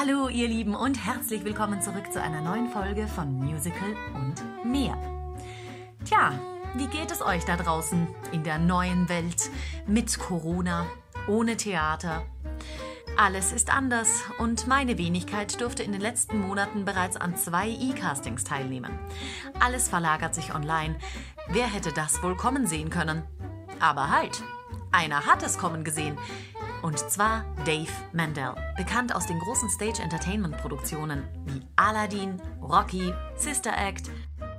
[0.00, 4.96] Hallo ihr Lieben und herzlich willkommen zurück zu einer neuen Folge von Musical und mehr.
[6.06, 6.32] Tja,
[6.74, 9.50] wie geht es euch da draußen in der neuen Welt
[9.86, 10.86] mit Corona,
[11.28, 12.22] ohne Theater?
[13.18, 18.44] Alles ist anders und meine Wenigkeit durfte in den letzten Monaten bereits an zwei E-Castings
[18.44, 18.98] teilnehmen.
[19.58, 20.96] Alles verlagert sich online.
[21.48, 23.22] Wer hätte das wohl kommen sehen können?
[23.80, 24.42] Aber halt,
[24.92, 26.16] einer hat es kommen gesehen.
[26.82, 33.76] Und zwar Dave Mandel, bekannt aus den großen Stage Entertainment Produktionen wie Aladdin, Rocky, Sister
[33.76, 34.10] Act,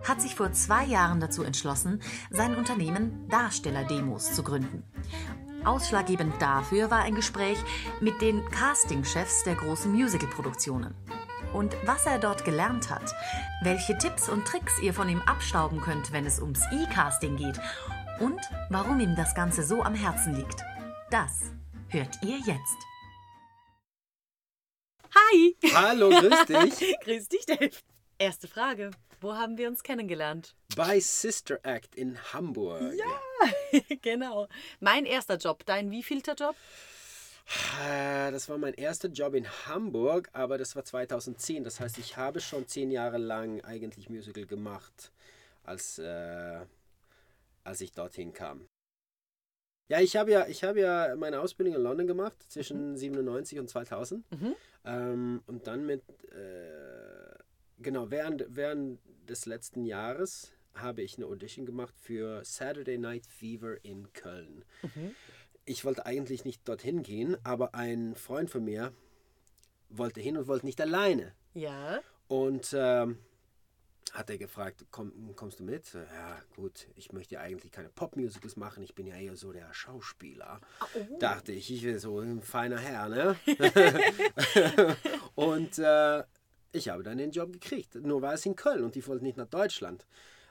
[0.07, 4.83] hat sich vor zwei Jahren dazu entschlossen, sein Unternehmen Darsteller Demos zu gründen.
[5.63, 7.57] Ausschlaggebend dafür war ein Gespräch
[7.99, 10.95] mit den Castingchefs der großen Musical-Produktionen.
[11.53, 13.13] Und was er dort gelernt hat,
[13.61, 17.59] welche Tipps und Tricks ihr von ihm abstauben könnt, wenn es ums E-Casting geht
[18.19, 20.63] und warum ihm das Ganze so am Herzen liegt.
[21.09, 21.51] Das
[21.91, 22.77] hört ihr jetzt.
[25.13, 25.55] Hi!
[25.73, 26.95] Hallo, grüß dich.
[27.03, 27.71] Grüß dich, Dave.
[28.17, 28.91] Erste Frage.
[29.19, 30.55] Wo haben wir uns kennengelernt?
[30.75, 32.93] Bei Sister Act in Hamburg.
[32.93, 34.47] Ja, genau.
[34.79, 35.65] Mein erster Job.
[35.65, 36.55] Dein wievielter Job?
[37.83, 41.63] Äh, Das war mein erster Job in Hamburg, aber das war 2010.
[41.63, 45.11] Das heißt, ich habe schon zehn Jahre lang eigentlich Musical gemacht,
[45.63, 46.65] als, äh,
[47.63, 48.67] als ich dorthin kam.
[49.87, 53.69] Ja, ich habe ja, ich habe ja meine Ausbildung in London gemacht, zwischen 97 und
[53.69, 54.31] 2000.
[54.31, 54.55] Mhm.
[54.85, 57.35] Ähm, und dann mit, äh,
[57.79, 63.83] genau, während, während des letzten Jahres habe ich eine Audition gemacht für Saturday Night Fever
[63.83, 64.63] in Köln.
[64.81, 65.15] Mhm.
[65.65, 68.93] Ich wollte eigentlich nicht dorthin gehen, aber ein Freund von mir
[69.89, 71.33] wollte hin und wollte nicht alleine.
[71.53, 71.99] Ja.
[72.27, 73.17] Und ähm,
[74.13, 75.93] hat er gefragt, komm, kommst du mit?
[75.93, 80.59] Ja, gut, ich möchte eigentlich keine Popmusicals machen, ich bin ja eher so der Schauspieler.
[80.95, 81.17] Oh.
[81.19, 83.35] Dachte ich, ich bin so ein feiner Herr, ne?
[85.35, 86.23] und äh,
[86.73, 87.95] ich habe dann den Job gekriegt.
[87.95, 90.05] Nur war es in Köln und ich wollte nicht nach Deutschland.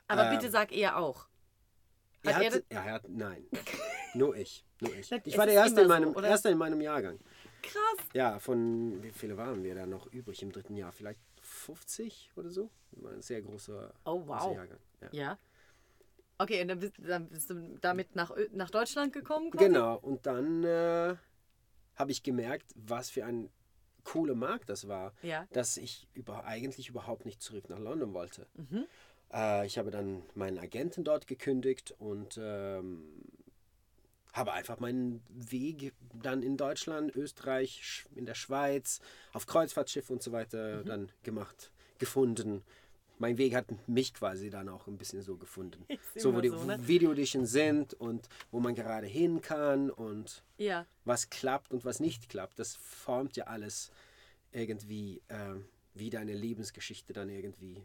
[0.09, 1.27] Aber Ähm, bitte sag er auch.
[2.23, 3.47] Er Hat hat, er- ja, er hat, nein,
[4.15, 5.11] nur ich, nur ich.
[5.25, 6.29] Ich war der Erste in meinem, oder?
[6.29, 7.19] Erster in meinem Jahrgang.
[7.63, 8.07] Krass.
[8.13, 10.93] Ja, von wie viele waren wir da noch übrig im dritten Jahr?
[10.93, 11.21] Vielleicht
[11.61, 12.71] 50 oder so?
[13.05, 14.55] Ein sehr großer, Oh, großer wow.
[14.57, 14.79] Jahrgang.
[15.01, 15.09] Ja.
[15.13, 15.39] Ja.
[16.39, 19.51] Okay, und dann bist, dann bist du damit nach, nach Deutschland gekommen?
[19.51, 19.67] Quasi?
[19.67, 21.17] Genau, und dann äh,
[21.97, 23.51] habe ich gemerkt, was für ein
[24.05, 25.47] cooler Markt das war, Ja.
[25.53, 28.47] dass ich über, eigentlich überhaupt nicht zurück nach London wollte.
[28.55, 28.87] Mhm.
[29.33, 33.23] Äh, ich habe dann meinen Agenten dort gekündigt und ähm,
[34.33, 35.93] habe einfach meinen Weg
[36.23, 39.01] dann in Deutschland, Österreich, in der Schweiz,
[39.33, 42.63] auf Kreuzfahrtschiffen und so weiter dann gemacht, gefunden.
[43.19, 45.85] Mein Weg hat mich quasi dann auch ein bisschen so gefunden.
[46.17, 46.79] So, wo die so, ne?
[46.87, 50.87] Video-Auditions sind und wo man gerade hin kann und Ja.
[51.05, 52.59] was klappt und was nicht klappt.
[52.59, 53.91] Das formt ja alles
[54.53, 55.55] irgendwie, äh,
[55.95, 57.83] wie deine Lebensgeschichte dann irgendwie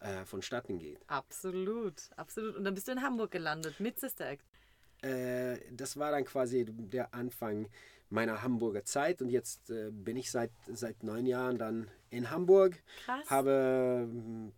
[0.00, 1.00] äh, vonstatten geht.
[1.08, 2.54] Absolut, absolut.
[2.56, 4.44] Und dann bist du in Hamburg gelandet mit Sister Act.
[5.02, 7.68] Äh, das war dann quasi der Anfang
[8.10, 12.82] meiner Hamburger Zeit und jetzt äh, bin ich seit, seit neun Jahren dann in Hamburg.
[13.04, 13.30] Krass.
[13.30, 14.52] Habe ähm,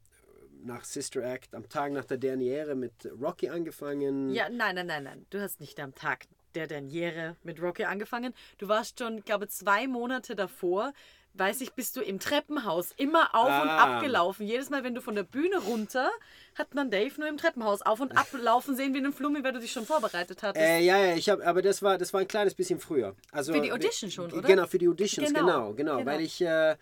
[0.64, 4.30] nach Sister Act am Tag nach der Derniere mit Rocky angefangen.
[4.30, 5.26] Ja, nein, nein, nein, nein.
[5.30, 8.34] Du hast nicht am Tag der Derniere mit Rocky angefangen.
[8.58, 10.92] Du warst schon, ich glaube, zwei Monate davor,
[11.34, 13.96] weiß ich, bist du im Treppenhaus immer auf und Ah.
[13.96, 14.46] ab gelaufen.
[14.46, 16.10] Jedes Mal, wenn du von der Bühne runter,
[16.56, 19.52] hat man Dave nur im Treppenhaus auf und ab laufen sehen wie einen Flummi, weil
[19.52, 20.64] du dich schon vorbereitet hattest.
[20.64, 23.14] Äh, ja, ja, ich habe, aber das war, das war ein kleines bisschen früher.
[23.32, 24.46] Also Für die Audition schon, oder?
[24.46, 26.10] Genau, für die Auditions, Genau, genau, genau, genau.
[26.10, 26.72] weil ich, äh,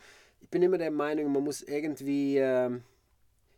[0.41, 2.83] ich bin immer der Meinung, man muss irgendwie, ähm,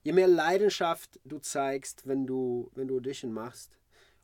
[0.02, 3.76] je mehr Leidenschaft du zeigst, wenn du, wenn du Audition machst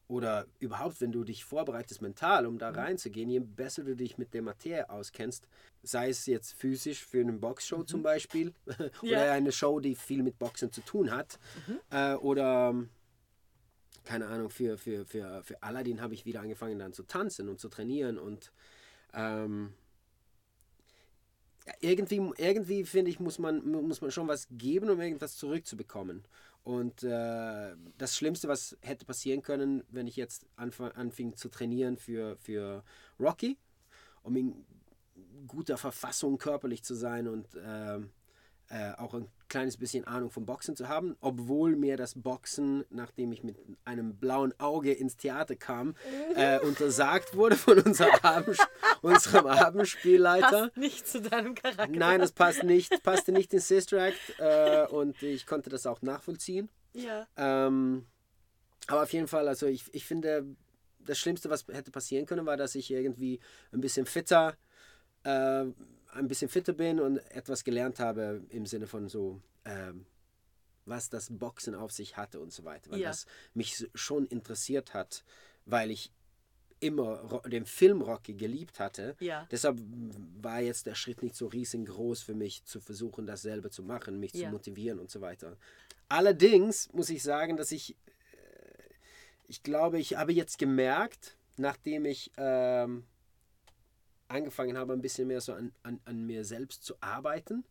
[0.09, 2.59] oder überhaupt, wenn du dich vorbereitest mental, um Mhm.
[2.59, 5.49] da reinzugehen, je besser du dich mit der Materie auskennst,
[5.83, 9.09] sei es jetzt physisch für eine Boxshow zum Beispiel oder Mhm.
[9.09, 9.25] Ja.
[9.25, 9.31] Mhm.
[9.33, 11.39] eine Show, die viel mit Boxen zu tun hat
[11.91, 12.75] äh, oder
[14.05, 17.59] keine Ahnung, für, für, für, für Aladdin habe ich wieder angefangen dann zu tanzen und
[17.59, 18.53] zu trainieren und
[19.12, 19.75] ähm,
[21.81, 26.25] irgendwie, irgendwie finde ich, muss man, muss man schon was geben, um irgendwas zurückzubekommen.
[26.63, 31.97] Und äh, das Schlimmste, was hätte passieren können, wenn ich jetzt anfang, anfing zu trainieren
[31.97, 32.83] für, für
[33.21, 33.57] Rocky,
[34.23, 34.67] um in
[35.47, 38.11] guter Verfassung körperlich zu sein und ähm,
[38.69, 43.31] äh, auch ein kleines bisschen Ahnung vom Boxen zu haben, obwohl mir das Boxen, nachdem
[43.31, 45.95] ich mit einem blauen Auge ins Theater kam,
[46.35, 48.59] äh, untersagt wurde von unserem, Abend,
[49.03, 50.69] unserem Abendspielleiter.
[50.69, 51.87] Passt nicht zu deinem Charakter.
[51.87, 56.03] Nein, das passt nicht, passte nicht in Sister Act äh, und ich konnte das auch
[56.03, 56.69] nachvollziehen.
[56.93, 57.29] Ja.
[57.37, 58.07] Ähm,
[58.89, 60.45] aber auf jeden Fall, also ich, ich finde,
[60.99, 63.41] das Schlimmste, was hätte passieren können, war, dass ich irgendwie
[63.73, 64.57] ein bisschen fitter
[65.23, 65.67] äh,
[66.17, 70.07] ein bisschen fitter bin und etwas gelernt habe im Sinne von so, ähm,
[70.85, 72.91] was das Boxen auf sich hatte und so weiter.
[72.91, 73.09] Weil Ja.
[73.09, 75.25] das mich schon interessiert hat,
[75.65, 76.13] weil ich
[76.79, 79.17] immer den Film Rocky geliebt hatte.
[79.21, 79.47] Ja.
[79.51, 79.79] Deshalb
[80.43, 84.35] war jetzt der Schritt nicht so riesengroß für mich, zu versuchen, dasselbe zu machen, mich
[84.35, 84.49] Ja.
[84.49, 85.57] zu motivieren und so weiter.
[86.09, 87.93] Allerdings muss ich sagen, dass ich,
[88.33, 88.95] äh,
[89.49, 93.05] ich glaube, ich habe jetzt gemerkt, nachdem ich ähm,
[94.28, 97.64] angefangen habe, ein bisschen mehr so an, an, an mir selbst zu arbeiten,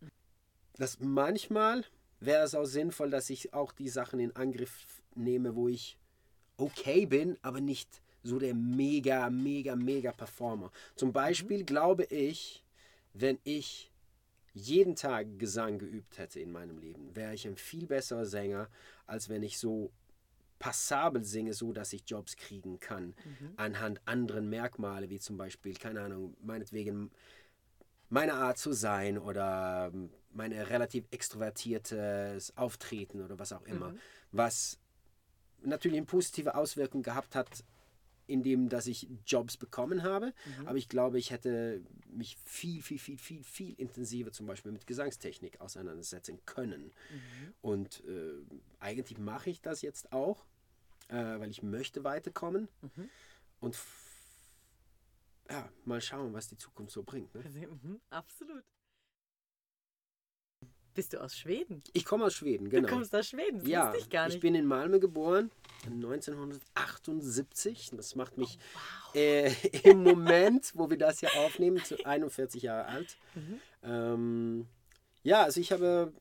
[0.77, 1.83] dass manchmal
[2.19, 5.97] wäre es auch sinnvoll, dass ich auch die Sachen in Angriff nehme, wo ich
[6.57, 10.71] okay bin, aber nicht so der mega, mega, mega Performer.
[10.95, 12.63] Zum Beispiel glaube ich,
[13.13, 13.91] wenn ich
[14.53, 18.69] jeden Tag Gesang geübt hätte in meinem Leben, wäre ich ein viel besserer Sänger,
[19.05, 19.91] als wenn ich so
[20.59, 23.13] passabel singe, so dass ich Jobs kriegen kann,
[23.57, 27.11] anhand anderen Merkmale, wie zum Beispiel, keine Ahnung, meinetwegen
[28.09, 29.91] meine Art zu sein oder
[30.31, 33.93] meine relativ extrovertiertes Auftreten oder was auch immer,
[34.31, 34.79] was
[35.61, 37.63] natürlich eine positive Auswirkung gehabt hat,
[38.27, 40.33] indem dass ich Jobs bekommen habe,
[40.65, 44.87] aber ich glaube, ich hätte mich viel, viel, viel, viel, viel intensiver zum Beispiel mit
[44.87, 46.91] Gesangstechnik auseinandersetzen können.
[47.61, 48.33] Und äh,
[48.79, 50.45] eigentlich mache ich das jetzt auch,
[51.09, 52.67] äh, weil ich möchte weiterkommen
[53.59, 54.01] und f-
[55.49, 57.33] ja, mal schauen, was die Zukunft so bringt.
[57.35, 57.43] Ne?
[57.83, 58.63] Mhm, absolut.
[60.95, 61.83] Bist du aus Schweden?
[61.93, 62.87] Ich komme aus Schweden, Du genau.
[62.87, 64.35] kommst aus Schweden, das ja, wusste ich gar nicht.
[64.35, 65.51] ich bin in Malmö geboren,
[65.85, 67.91] 1978.
[67.95, 68.57] Das macht mich
[69.13, 69.51] Oh, äh,
[69.83, 73.17] im Moment, wo wir das hier aufnehmen, zu 41 Jahre alt.
[73.35, 73.59] Mhm.
[73.83, 74.67] Ähm,
[75.23, 76.11] ja, also ich habe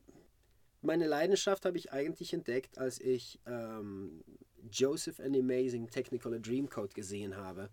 [0.81, 4.23] meine Leidenschaft habe ich eigentlich entdeckt, als ich ähm,
[4.71, 7.69] Joseph and the Amazing Technicolor Dreamcoat gesehen habe.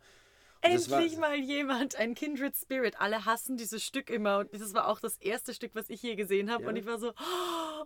[0.63, 3.01] Endlich mal jemand, ein Kindred Spirit.
[3.01, 4.39] Alle hassen dieses Stück immer.
[4.39, 6.63] Und das war auch das erste Stück, was ich je gesehen habe.
[6.63, 6.69] Ja.
[6.69, 7.13] Und ich war so,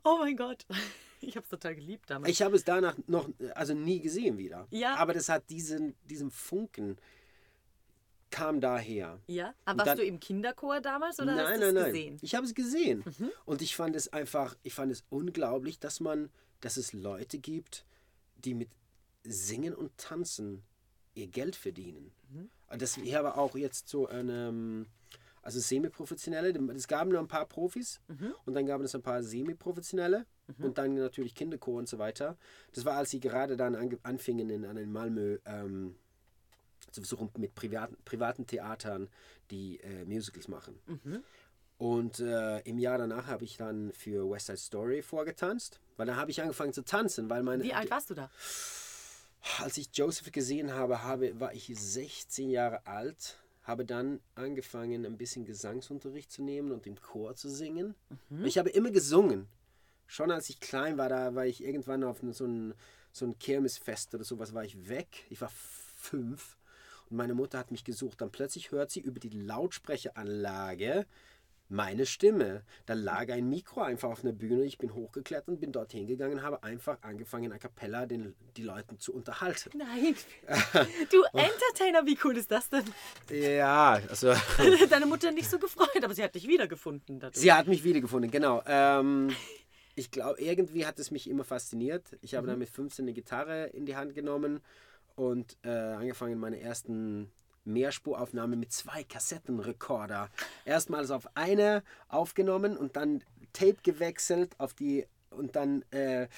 [0.05, 0.67] oh mein Gott.
[1.23, 2.31] Ich habe es total geliebt damals.
[2.31, 4.69] Ich habe es danach noch, also nie gesehen wieder.
[4.71, 4.97] Ja.
[4.97, 6.99] Aber das hat diesen, diesen Funken
[8.31, 9.19] kam daher.
[9.27, 9.55] ja?
[9.65, 11.93] Aber warst dann- du im Kinderchor damals oder hast nein, du es nein, nein.
[11.93, 12.13] gesehen?
[12.15, 12.21] Mhm.
[12.21, 13.05] Ich habe es gesehen.
[13.47, 16.29] Und ich fand es einfach, ich fand es unglaublich, dass man,
[16.61, 17.87] dass es Leute gibt,
[18.37, 18.69] die mit
[19.25, 20.63] Singen und Tanzen
[21.15, 22.13] ihr Geld verdienen.
[22.31, 22.51] Mhm.
[22.79, 24.87] Das, ich habe auch jetzt so eine,
[25.43, 28.35] also semi-professionelle, es gab nur ein paar Profis Mhm.
[28.45, 30.27] und dann gab es ein paar semi-professionelle
[30.59, 32.37] und dann natürlich Kinderchor und so weiter.
[32.73, 35.97] Das war, als sie gerade dann anfingen in, an in Malmö ähm,
[36.93, 39.09] zu versuchen, mit privaten, privaten Theatern
[39.51, 40.79] die äh, Musicals machen.
[40.87, 41.23] Mhm.
[41.79, 46.17] Und äh, im Jahr danach habe ich dann für West Side Story vorgetanzt, weil dann
[46.17, 48.31] habe ich angefangen zu tanzen, weil meine Wie alt warst du da?
[49.59, 55.17] Als ich Joseph gesehen habe, habe, war ich 16 Jahre alt, habe dann angefangen, ein
[55.17, 57.95] bisschen Gesangsunterricht zu nehmen und im Chor zu singen.
[58.45, 59.49] Ich habe immer gesungen.
[60.07, 62.75] Schon als ich klein war, da war ich irgendwann auf so ein,
[63.13, 65.27] so ein Kirmesfest oder sowas, war ich weg.
[65.31, 65.51] Ich war
[65.97, 66.57] fünf
[67.11, 68.21] und meine Mutter hat mich gesucht.
[68.21, 71.07] Dann plötzlich hört sie über die Lautsprecheranlage
[71.69, 72.63] meine Stimme.
[72.87, 74.65] Da lag ein Mikro einfach auf einer Bühne.
[74.65, 79.15] Ich bin hochgeklettert, bin dorthin gegangen, habe einfach angefangen, a cappella den, die Leute zu
[79.15, 79.71] unterhalten.
[79.77, 80.15] Nein.
[81.11, 82.85] Du Entertainer, wie cool ist das denn?
[83.31, 84.35] Ja, also
[84.91, 87.19] Deine Mutter nicht so gefreut, aber sie hat dich wiedergefunden.
[87.21, 87.41] dadurch.
[87.41, 88.63] sie hat mich wiedergefunden, genau.
[88.67, 89.31] Ähm,
[89.95, 92.17] ich glaube, irgendwie hat es mich immer fasziniert.
[92.21, 94.61] Ich habe dann mit 15 eine Gitarre in die Hand genommen
[95.15, 97.33] und äh, angefangen, meine ersten
[97.67, 100.31] Mehrspuraufnahmen mit zwei Kassettenrekorder.
[100.65, 106.29] Erstmals auf eine aufgenommen und dann Tape gewechselt auf die und dann äh,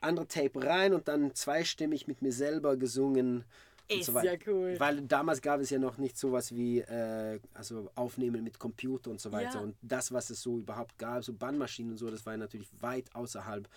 [0.00, 3.44] andere Tape rein und dann zweistimmig mit mir selber gesungen.
[3.88, 4.76] Ist so ja cool.
[4.78, 9.20] Weil damals gab es ja noch nicht sowas wie äh, also Aufnehmen mit Computer und
[9.20, 9.56] so weiter.
[9.56, 9.60] Ja.
[9.60, 13.14] Und das, was es so überhaupt gab, so Bandmaschinen und so, das war natürlich weit
[13.14, 13.68] außerhalb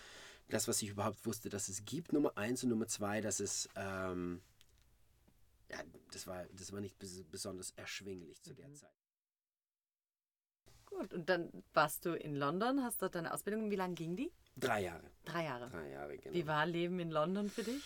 [0.50, 2.14] das, was ich überhaupt wusste, dass es gibt.
[2.14, 4.42] Nummer eins und Nummer zwei, dass es ähm,
[5.74, 8.56] ja, das war, das war nicht bes besonders erschwinglich zu Mhm.
[8.58, 8.94] der Zeit.
[10.86, 13.72] Gut, und dann warst du in London, hast dort deine Ausbildung.
[13.72, 14.32] Wie lange ging die?
[14.56, 15.10] Drei Jahre.
[15.26, 15.70] Drei Jahre.
[15.70, 16.36] Drei Jahre, genau.
[16.36, 17.84] Wie war Leben in London für dich?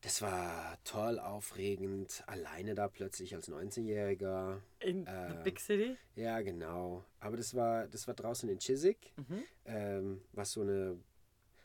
[0.00, 4.60] Das war toll, aufregend, alleine da plötzlich als 19-Jähriger.
[4.78, 5.98] In Äh, the Big City?
[6.14, 7.04] Ja, genau.
[7.18, 9.44] Aber das war, das war draußen in Chiswick, Mhm.
[9.66, 10.98] ähm, was so eine,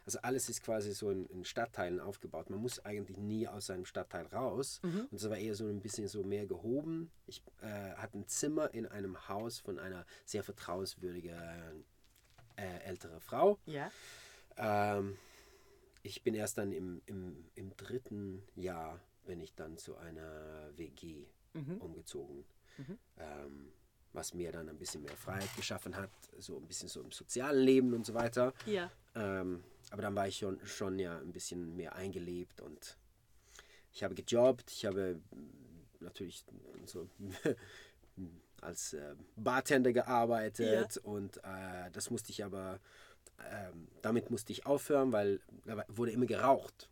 [0.05, 2.50] also alles ist quasi so in, in Stadtteilen aufgebaut.
[2.50, 4.79] Man muss eigentlich nie aus seinem Stadtteil raus.
[4.83, 5.07] Mhm.
[5.12, 7.12] Und es war eher so ein bisschen so mehr gehoben.
[7.27, 11.86] Ich äh, hatte ein Zimmer in einem Haus von einer sehr vertrauenswürdigen
[12.55, 13.57] äh, ältere Frau.
[13.65, 13.91] Ja.
[14.57, 15.17] Ähm,
[16.01, 21.25] ich bin erst dann im, im, im dritten Jahr, wenn ich dann zu einer WG
[21.55, 21.77] Mhm.
[21.77, 22.45] umgezogen.
[22.77, 22.98] Mhm.
[23.19, 23.72] Ähm,
[24.12, 27.63] was mir dann ein bisschen mehr Freiheit geschaffen hat, so ein bisschen so im sozialen
[27.63, 28.53] Leben und so weiter.
[28.65, 28.91] Ja.
[29.15, 32.97] Ähm, aber dann war ich schon, schon ja ein bisschen mehr eingelebt und
[33.91, 35.21] ich habe gejobbt, ich habe
[36.00, 36.43] natürlich
[36.85, 37.07] so
[38.62, 42.79] als äh, Bartender gearbeitet und äh, das musste ich aber,
[43.51, 46.89] ähm, damit musste ich aufhören, weil da wurde immer geraucht.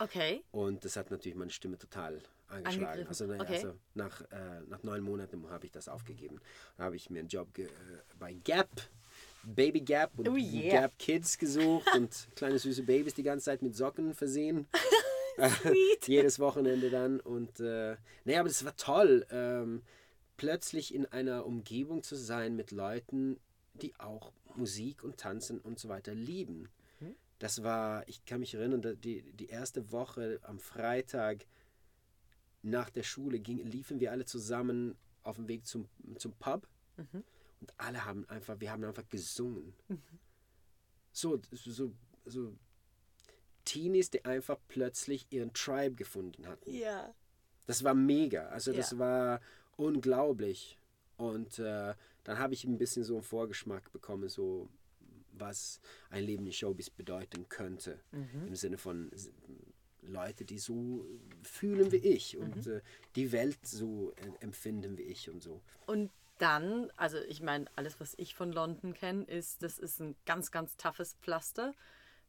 [0.00, 0.42] Okay.
[0.50, 3.06] Und das hat natürlich meine Stimme total angeschlagen.
[3.06, 3.54] Also, naja, Okay.
[3.58, 6.40] also nach, äh, nach neun Monaten habe ich das aufgegeben.
[6.76, 7.70] Da habe ich mir einen Job ge- äh,
[8.18, 8.70] bei Gap,
[9.44, 10.82] Baby Gap und Oh yeah.
[10.82, 14.66] Gap Kids gesucht und kleine süße Babys die ganze Zeit mit Socken versehen.
[15.48, 16.06] Sweet.
[16.08, 17.20] Jedes Wochenende dann.
[17.20, 19.82] Und äh, nee, aber das war toll, ähm,
[20.36, 23.38] plötzlich in einer Umgebung zu sein mit Leuten,
[23.74, 26.68] die auch Musik und Tanzen und so weiter lieben.
[27.38, 31.46] Das war, ich kann mich erinnern, die, die erste Woche am Freitag
[32.60, 36.68] nach der Schule ging, liefen wir alle zusammen auf dem Weg zum, zum Pub
[37.60, 39.74] und alle haben einfach, wir haben einfach gesungen.
[41.12, 41.92] So, so,
[42.24, 42.56] so
[43.64, 46.70] Teenies, die einfach plötzlich ihren Tribe gefunden hatten.
[46.72, 47.14] Ja.
[47.66, 48.46] Das war mega.
[48.48, 48.98] Also das Ja.
[48.98, 49.40] war
[49.76, 50.78] unglaublich.
[51.16, 54.68] Und äh, dann habe ich ein bisschen so einen Vorgeschmack bekommen, so
[55.32, 58.00] was ein Leben in Showbiz bedeuten könnte.
[58.46, 59.10] Im Sinne von
[60.02, 61.06] Leute, die so
[61.42, 62.80] fühlen wie ich und äh,
[63.16, 65.60] die Welt so empfinden wie ich und so.
[65.86, 70.16] Und dann, also ich meine, alles, was ich von London kenne, ist, das ist ein
[70.26, 71.72] ganz, ganz toughes Pflaster.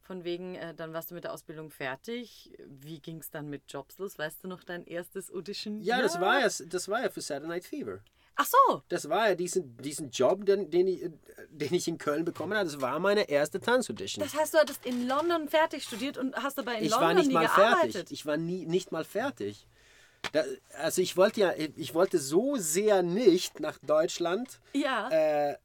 [0.02, 2.52] Von wegen, äh, dann warst du mit der Ausbildung fertig.
[2.68, 4.18] Wie ging es dann mit Jobs los?
[4.18, 5.80] Weißt du noch dein erstes Audition?
[5.82, 8.00] Ja, das war ja, das war ja für Saturday Night Fever.
[8.36, 8.82] Ach so.
[8.90, 11.12] Das war ja diesen, diesen Job, den, den, ich, äh,
[11.50, 12.66] den ich in Köln bekommen habe.
[12.66, 14.24] Das war meine erste Tanzaudition.
[14.24, 17.14] Das heißt, du hattest in London fertig studiert und hast dabei in ich London war
[17.14, 17.92] nicht nie mal gearbeitet.
[17.94, 18.12] fertig.
[18.12, 19.68] Ich war nie, nicht mal fertig.
[20.32, 20.44] Da,
[20.78, 25.10] also ich wollte ja, ich wollte so sehr nicht nach Deutschland, Ja.
[25.10, 25.58] äh,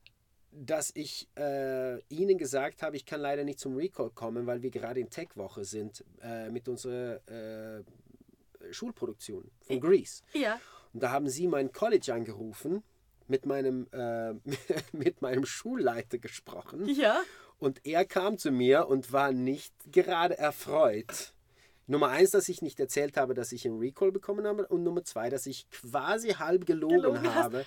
[0.51, 4.71] dass ich äh, ihnen gesagt habe, ich kann leider nicht zum Recall kommen, weil wir
[4.71, 7.85] gerade in Tech-Woche sind äh, mit unserer äh,
[8.71, 10.23] Schulproduktion von Grease.
[10.33, 10.59] ja.
[10.93, 12.83] Und da haben sie mein College angerufen,
[13.29, 14.33] mit meinem, äh,
[14.93, 16.89] mit meinem Schulleiter gesprochen.
[16.89, 17.21] Ja.
[17.59, 21.35] Und er kam zu mir und war nicht gerade erfreut.
[21.87, 24.67] Nummer eins, dass ich nicht erzählt habe, dass ich einen Recall bekommen habe.
[24.67, 27.45] Und Nummer zwei, dass ich quasi halb gelogen, Gelogen hast.
[27.45, 27.65] habe.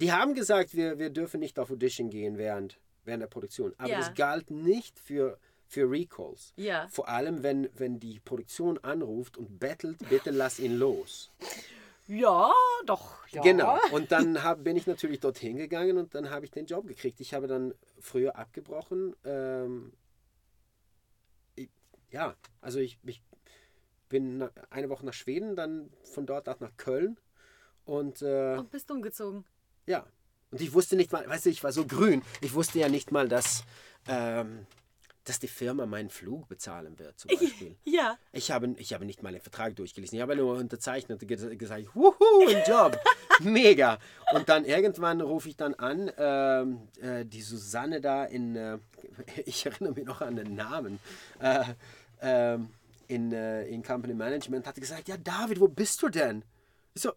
[0.00, 3.74] Die haben gesagt, wir, wir dürfen nicht auf Audition gehen während, während der Produktion.
[3.78, 3.98] Aber Ja.
[3.98, 6.52] das galt nicht für, für Recalls.
[6.56, 6.88] Ja.
[6.88, 11.30] Vor allem, wenn, wenn die Produktion anruft und bettelt, bitte lass ihn los.
[12.08, 12.50] Ja,
[12.86, 13.24] doch.
[13.28, 13.40] Ja.
[13.42, 13.78] Genau.
[13.92, 17.20] Und dann hab, bin ich natürlich dorthin gegangen und dann habe ich den Job gekriegt.
[17.20, 19.14] Ich habe dann früher abgebrochen.
[19.24, 19.92] Ähm,
[21.54, 21.68] ich,
[22.10, 23.22] ja, also ich, ich
[24.10, 27.16] bin eine Woche nach Schweden, dann von dort auch nach Köln.
[27.86, 29.44] Und äh, Und bist umgezogen.
[29.86, 30.04] ja,
[30.50, 33.10] und ich wusste nicht mal, weißt du, ich war so grün, ich wusste ja nicht
[33.12, 33.64] mal, dass,
[34.08, 34.66] ähm,
[35.24, 37.76] dass die Firma meinen Flug bezahlen wird, zum Beispiel.
[37.84, 38.18] Ja.
[38.32, 40.16] Ich habe, ich habe nicht mal den Vertrag durchgelesen.
[40.16, 42.14] Ich habe nur unterzeichnet und ge- gesagt, wuhu,
[42.48, 42.98] ein Job.
[43.40, 43.98] Mega.
[44.34, 48.78] Und dann irgendwann rufe ich dann an, ähm, äh, die Susanne da in, äh,
[49.46, 50.98] ich erinnere mich noch an den Namen,
[51.40, 51.64] äh,
[52.22, 52.70] ähm,
[53.10, 56.44] in, äh, in Company Management, hat gesagt, ja David, wo bist du denn?
[56.94, 57.12] Ich so,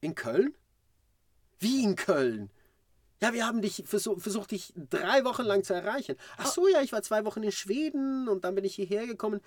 [0.00, 0.54] in Köln?
[1.58, 2.50] Wie in Köln?
[3.20, 6.16] Ja, wir haben dich versuch, versucht, dich drei Wochen lang zu erreichen.
[6.36, 9.40] Ach so, ja, ich war zwei Wochen in Schweden und dann bin ich hierher gekommen.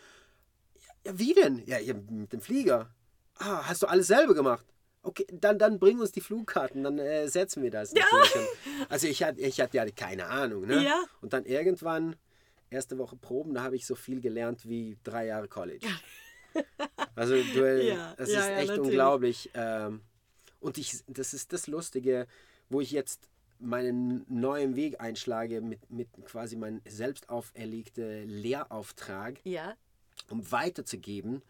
[1.06, 1.64] Ja, wie denn?
[1.66, 2.94] Ja, ja, mit dem Flieger.
[3.38, 4.66] Ah, hast du alles selber gemacht?
[5.04, 7.92] Okay, dann, dann bring uns die Flugkarten, dann äh, setzen wir das.
[7.94, 8.00] Und-
[8.90, 10.66] Also ich hatte, ich hatte ja keine Ahnung.
[10.68, 10.84] Ne?
[10.84, 11.02] Ja.
[11.22, 12.18] Und dann irgendwann,
[12.72, 15.86] erste Woche Proben, da habe ich so viel gelernt wie drei Jahre College.
[17.16, 18.88] Also du, äh, Ja, das ja, ist ja, echt natürlich.
[18.88, 19.50] unglaublich.
[19.54, 20.02] Ähm,
[20.60, 22.28] und ich, das ist das Lustige,
[22.70, 29.76] wo ich jetzt meinen neuen Weg einschlage mit, mit quasi meinem selbst auferlegten Lehrauftrag Ja.
[30.30, 31.42] um weiterzugeben,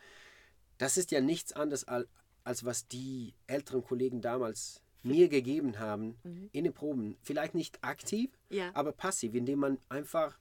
[0.78, 2.08] das ist ja nichts anderes als,
[2.44, 6.16] als was die älteren Kollegen damals mir gegeben haben
[6.52, 7.18] in den Proben.
[7.24, 8.70] Vielleicht nicht aktiv, Ja.
[8.76, 10.38] aber passiv, indem man einfach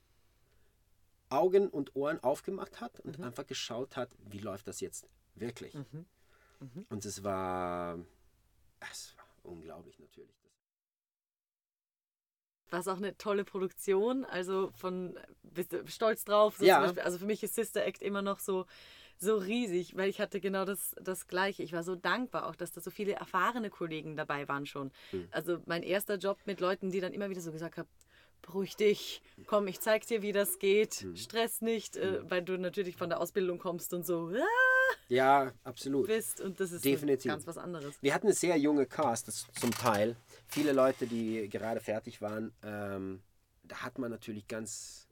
[1.31, 5.75] Augen und Ohren aufgemacht hat und einfach geschaut hat, wie läuft das jetzt wirklich.
[6.89, 7.97] Und es war,
[8.91, 10.35] es war unglaublich natürlich.
[12.69, 14.23] War es auch eine tolle Produktion.
[14.25, 16.57] Also von bist du stolz drauf.
[16.57, 16.75] So Ja.
[16.75, 18.65] zum Beispiel, also für mich ist Sister Act immer noch so,
[19.17, 21.63] so riesig, weil ich hatte genau das, das Gleiche.
[21.63, 24.91] Ich war so dankbar auch, dass da so viele erfahrene Kollegen dabei waren schon.
[25.11, 25.27] Hm.
[25.31, 27.89] Also mein erster Job mit Leuten, die dann immer wieder so gesagt haben,
[28.41, 31.15] beruhig dich, komm, ich zeig dir, wie das geht, Hm.
[31.15, 36.07] Stress nicht, äh, weil du natürlich von der Ausbildung kommst und so ah, Ja, absolut.
[36.07, 37.29] bist und das ist Definitiv.
[37.31, 37.95] ganz was anderes.
[38.01, 40.15] Wir hatten eine sehr junge Cast das zum Teil.
[40.47, 43.21] viele Leute, die gerade fertig waren, ähm,
[43.63, 45.07] da hat man natürlich ganz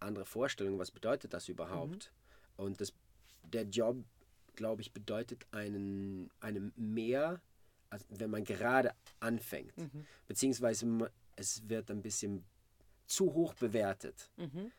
[0.00, 2.10] andere Vorstellungen, was bedeutet das überhaupt.
[2.56, 2.92] Und das,
[3.44, 3.96] der Job,
[4.56, 7.40] glaube ich, bedeutet einen, einem mehr,
[7.90, 9.72] als wenn man gerade anfängt.
[10.26, 12.44] Beziehungsweise ma- es wird ein bisschen
[13.06, 14.30] zu hoch bewertet.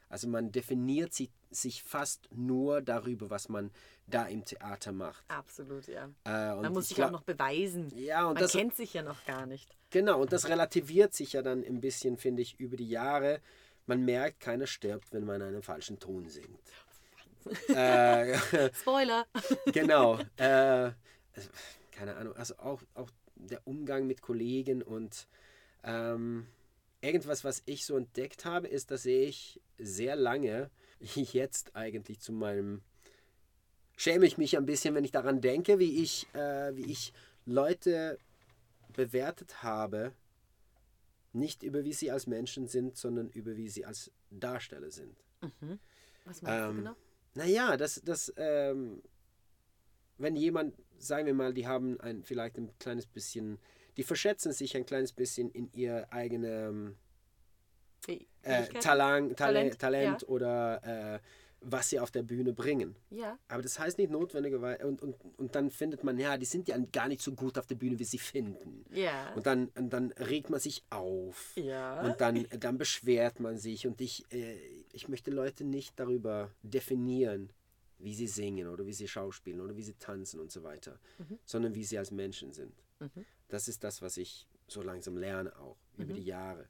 [0.10, 3.72] Also man definiert sich, sich fast nur darüber, was man
[4.08, 5.24] da im Theater macht.
[5.30, 6.06] Absolut, ja.
[6.25, 7.92] Äh, Man muss ich sich glaub- auch noch beweisen.
[7.96, 9.77] Ja, und Man das, kennt sich ja noch gar nicht.
[9.92, 13.39] Genau, und das relativiert sich ja dann ein bisschen, finde ich, über die Jahre.
[13.86, 16.60] Man merkt, keiner stirbt, wenn man einen falschen Ton singt.
[17.70, 18.38] äh,
[18.74, 19.25] Spoiler.
[19.72, 20.20] genau.
[20.38, 20.92] Äh,
[21.36, 21.50] also,
[21.92, 25.27] keine Ahnung, also auch, auch der Umgang mit Kollegen und
[25.84, 26.48] ähm,
[27.03, 30.69] irgendwas, was ich so entdeckt habe, ist, dass ich sehr lange
[31.00, 32.81] jetzt eigentlich zu meinem
[33.95, 37.13] schäme ich mich ein bisschen, wenn ich daran denke, wie ich, äh, wie ich
[37.45, 38.17] Leute
[38.93, 40.13] bewertet habe,
[41.31, 45.15] nicht über wie sie als Menschen sind, sondern über wie sie als Darsteller sind.
[46.25, 46.95] Was meinst du Ähm, genau?
[47.36, 49.01] Naja, das, das, ähm,
[50.17, 53.57] wenn jemand, sagen wir mal, die haben ein, vielleicht ein kleines bisschen,
[53.97, 56.93] die verschätzen sich ein kleines bisschen in ihr eigenes
[58.05, 58.67] Fäh- äh?
[58.79, 60.27] Talang, Talent, Talent, Talent ja.
[60.27, 61.19] oder äh,
[61.65, 62.95] was sie auf der Bühne bringen.
[63.09, 63.39] Ja.
[63.47, 66.77] Aber das heißt nicht notwendigerweise, und, und, und dann findet man, ja, die sind ja
[66.91, 68.83] gar nicht so gut auf der Bühne, wie sie finden.
[68.91, 69.33] Ja.
[69.33, 71.53] Und dann, und dann regt man sich auf.
[71.55, 72.01] Ja.
[72.01, 73.88] Und dann, dann beschwert man sich.
[73.88, 74.57] Und ich, äh,
[74.91, 77.53] ich möchte Leute nicht darüber definieren,
[77.97, 81.00] wie sie singen oder wie sie schauspielen oder wie sie tanzen und so weiter,
[81.45, 82.73] sondern wie sie als Menschen sind.
[83.53, 86.67] Das ist das, was ich so langsam lerne auch über die Jahre.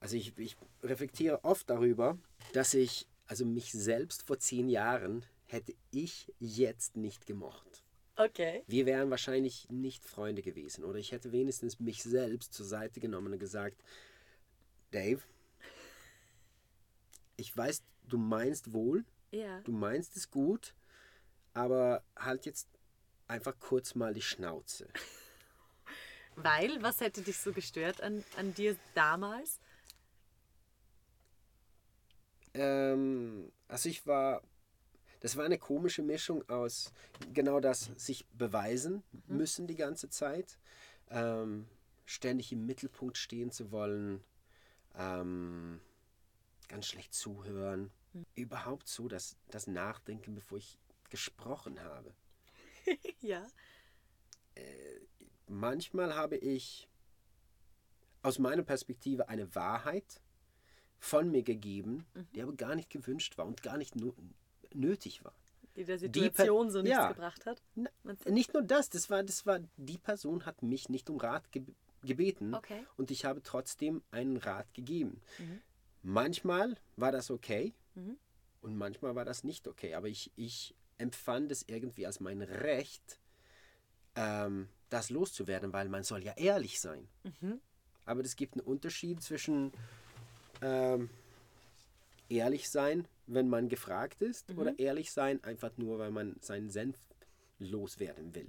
[0.00, 2.18] Also ich, ich reflektiere oft darüber,
[2.54, 7.84] dass ich, also mich selbst vor zehn Jahren hätte ich jetzt nicht gemocht.
[8.16, 8.64] Okay.
[8.66, 10.82] Wir wären wahrscheinlich nicht Freunde gewesen.
[10.82, 13.80] Oder ich hätte wenigstens mich selbst zur Seite genommen und gesagt,
[14.90, 15.22] Dave,
[17.36, 19.60] ich weiß, du meinst wohl, Ja.
[19.60, 20.74] du meinst es gut,
[21.54, 22.66] aber halt jetzt
[23.28, 24.88] einfach kurz mal die Schnauze.
[26.36, 29.58] Weil, was hätte dich so gestört an, an dir damals?
[32.54, 34.42] Ähm, also ich war,
[35.20, 36.92] das war eine komische Mischung aus
[37.32, 40.58] genau das, sich beweisen müssen die ganze Zeit,
[41.10, 41.66] ähm,
[42.04, 44.22] ständig im Mittelpunkt stehen zu wollen,
[44.94, 45.80] ähm,
[46.68, 47.90] ganz schlecht zuhören,
[48.34, 50.78] überhaupt so das, das Nachdenken, bevor ich
[51.10, 52.14] gesprochen habe.
[53.20, 53.44] Ja.
[55.46, 56.88] Manchmal habe ich
[58.22, 60.20] aus meiner Perspektive eine Wahrheit
[60.98, 63.94] von mir gegeben, die aber gar nicht gewünscht war und gar nicht
[64.74, 65.34] nötig war.
[65.76, 67.08] Die der Die Situation so nichts ja.
[67.08, 67.62] gebracht hat?
[68.26, 71.64] Nicht nur das, das war, das war, die Person hat mich nicht um Rat ge
[72.02, 72.86] gebeten Okay.
[72.96, 75.20] und ich habe trotzdem einen Rat gegeben.
[76.02, 77.74] Manchmal war das okay
[78.60, 83.18] und manchmal war das nicht okay, aber ich, ich empfand es irgendwie als mein Recht,
[84.14, 87.08] ähm, das loszuwerden, weil man soll ja ehrlich sein.
[88.04, 89.72] Aber es gibt einen Unterschied zwischen
[90.62, 91.10] ähm,
[92.28, 96.96] ehrlich sein, wenn man gefragt ist, oder ehrlich sein einfach nur, weil man seinen Senf
[97.58, 98.48] loswerden will.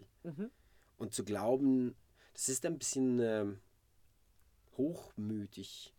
[0.97, 1.95] Und zu glauben,
[2.33, 3.59] das ist ein bisschen ähm,
[4.77, 5.93] hochmütig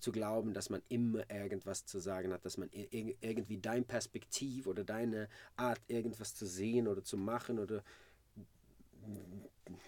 [0.00, 3.84] zu glauben, dass man immer irgendwas zu sagen hat, dass man ir- ir- irgendwie dein
[3.84, 7.82] Perspektiv oder deine Art, irgendwas zu sehen oder zu machen oder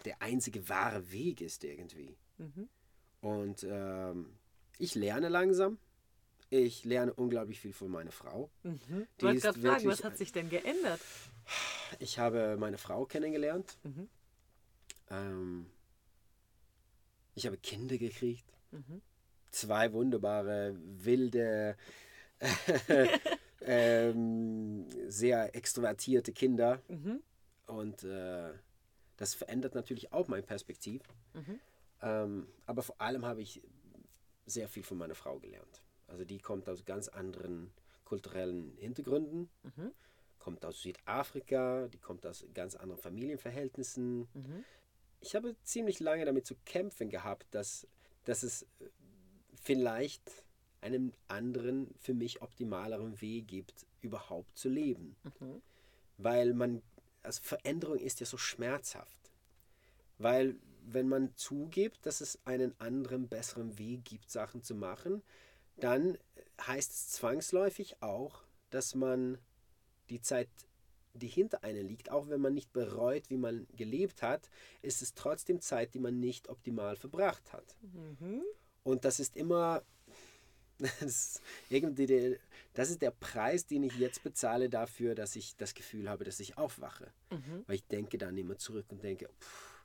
[0.05, 2.17] der einzige wahre Weg ist irgendwie.
[3.21, 4.37] Und ähm,
[4.79, 5.79] ich lerne langsam.
[6.49, 8.51] Ich lerne unglaublich viel von meiner Frau.
[8.63, 8.71] Ich
[9.19, 11.01] Die wollte gerade fragen, was hat sich denn geändert?
[11.99, 13.79] Ich habe meine Frau kennengelernt.
[15.11, 15.67] Ähm,
[17.35, 18.45] ich habe Kinder gekriegt.
[19.51, 21.77] Zwei wunderbare, wilde,
[23.61, 26.81] ähm, sehr extrovertierte Kinder.
[27.67, 28.53] Und äh,
[29.17, 31.03] das verändert natürlich auch mein Perspektiv.
[32.03, 33.63] Ähm, aber vor allem habe ich
[34.47, 35.83] sehr viel von meiner Frau gelernt.
[36.07, 37.73] Also die kommt aus ganz anderen
[38.05, 39.49] kulturellen Hintergründen,
[40.39, 44.29] kommt aus Südafrika, die kommt aus ganz anderen Familienverhältnissen.
[45.21, 47.89] Ich habe ziemlich lange damit zu kämpfen gehabt, dass,
[48.25, 48.67] dass es äh,
[49.61, 50.45] vielleicht
[50.81, 55.17] einen anderen, für mich optimaleren Weg gibt, überhaupt zu leben.
[56.19, 56.81] Weil man,
[57.27, 59.31] also Veränderung ist ja so schmerzhaft.
[60.19, 65.23] Weil wenn man zugibt, dass es einen anderen, besseren Weg gibt, Sachen zu machen,
[65.77, 66.17] dann
[66.65, 69.39] heißt es zwangsläufig auch, dass man
[70.09, 70.49] die Zeit
[71.19, 74.51] die hinter einem liegt, auch wenn man nicht bereut, wie man gelebt hat,
[74.83, 77.77] ist es trotzdem Zeit, die man nicht optimal verbracht hat.
[78.85, 79.83] Und das ist immer,
[80.79, 82.39] das ist, irgendwie der,
[82.75, 86.41] das ist der Preis, den ich jetzt bezahle dafür, dass ich das Gefühl habe, dass
[86.41, 87.11] ich aufwache.
[87.67, 89.85] Weil ich denke dann immer zurück und denke, pff,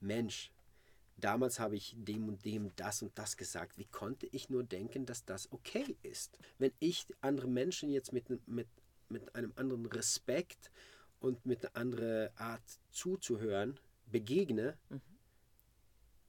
[0.00, 0.52] Mensch,
[1.16, 3.78] damals habe ich dem und dem das und das gesagt.
[3.78, 6.38] Wie konnte ich nur denken, dass das okay ist?
[6.58, 8.68] Wenn ich andere Menschen jetzt mit, mit,
[9.08, 10.70] mit einem anderen Respekt
[11.20, 13.78] und mit einer anderen Art zuzuhören
[14.10, 14.76] begegne,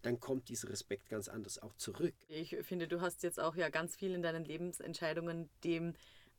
[0.01, 2.13] dann kommt dieser Respekt ganz anders auch zurück.
[2.27, 5.93] Ich finde, du hast jetzt auch ja ganz viel in deinen Lebensentscheidungen dem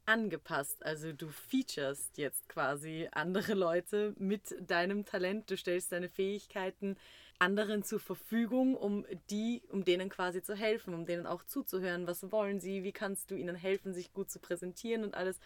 [0.06, 0.84] angepasst.
[0.84, 5.50] Also du featurest jetzt quasi andere Leute mit deinem Talent.
[5.50, 6.96] Du stellst deine Fähigkeiten
[7.38, 12.06] anderen zur Verfügung, um die, um denen quasi zu helfen, um denen auch zuzuhören.
[12.06, 12.82] Was wollen sie?
[12.82, 15.38] Wie kannst du ihnen helfen, sich gut zu präsentieren und alles?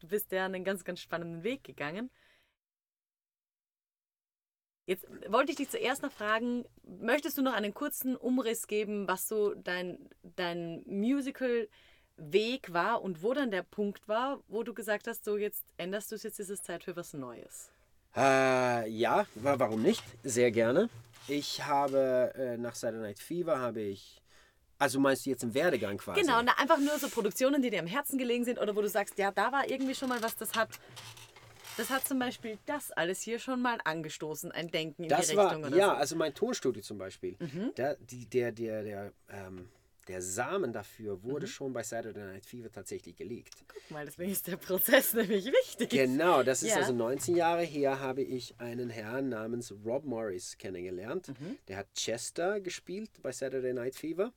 [0.00, 2.10] Du bist ja einen ganz, ganz spannenden Weg gegangen.
[4.90, 9.28] Jetzt wollte ich dich zuerst noch fragen, möchtest du noch einen kurzen Umriss geben, was
[9.28, 15.24] so dein, dein Musical-Weg war und wo dann der Punkt war, wo du gesagt hast,
[15.24, 17.70] so jetzt änderst du es, jetzt ist es Zeit für was Neues?
[18.16, 20.02] Äh, ja, wa- warum nicht?
[20.24, 20.88] Sehr gerne.
[21.28, 24.20] Ich habe äh, nach Saturday Night Fever habe ich,
[24.78, 26.20] also meinst du jetzt im Werdegang quasi?
[26.20, 28.88] Genau, na, einfach nur so Produktionen, die dir am Herzen gelegen sind oder wo du
[28.88, 30.70] sagst, ja, da war irgendwie schon mal was, das hat,
[31.80, 35.36] das hat zum Beispiel das alles hier schon mal angestoßen, ein Denken in Das die
[35.36, 35.92] war, Richtung oder ja, so.
[35.94, 35.98] Mhm.
[35.98, 37.36] also mein Tonstudio zum Beispiel.
[37.76, 39.68] Der, die, der, der, der, ähm,
[40.08, 41.50] der Samen dafür wurde Mhm.
[41.50, 43.54] schon bei Saturday Night Fever tatsächlich gelegt.
[43.90, 45.90] Weil deswegen ist der Prozess nämlich wichtig.
[45.90, 46.76] Genau, das ist Ja.
[46.76, 51.28] also 19 Jahre her, habe ich einen Herrn namens Rob Morris kennengelernt.
[51.28, 51.58] Mhm.
[51.68, 54.32] Der hat Chester gespielt bei Saturday Night Fever.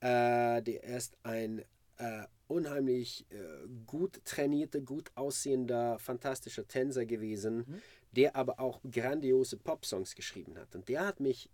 [0.00, 1.64] Äh, der ist ein
[2.02, 7.82] äh, unheimlich äh, gut trainierter, gut aussehender, fantastischer Tänzer gewesen, mhm.
[8.10, 10.74] der aber auch grandiose Pop-Songs geschrieben hat.
[10.74, 11.48] Und der hat mich,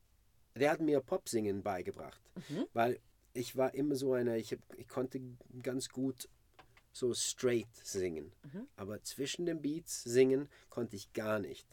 [0.56, 2.64] der hat mir Popsingen beigebracht, mhm.
[2.72, 2.98] weil
[3.34, 5.20] ich war immer so einer, ich, hab, ich konnte
[5.62, 6.28] ganz gut
[6.92, 8.66] so straight singen, mhm.
[8.74, 11.66] aber zwischen den Beats singen konnte ich gar nicht.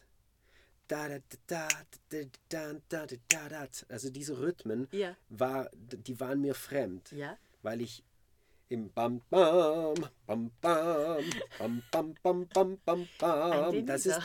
[3.90, 5.16] Also diese Rhythmen, ja.
[5.30, 7.40] war, die waren mir fremd, ja.
[7.64, 8.04] weil ich
[8.70, 9.94] im Bam Bam,
[10.26, 11.24] Bam Bam,
[11.58, 13.86] Bam Bam Bam Bam Bam Bam.
[13.86, 14.20] Das ist,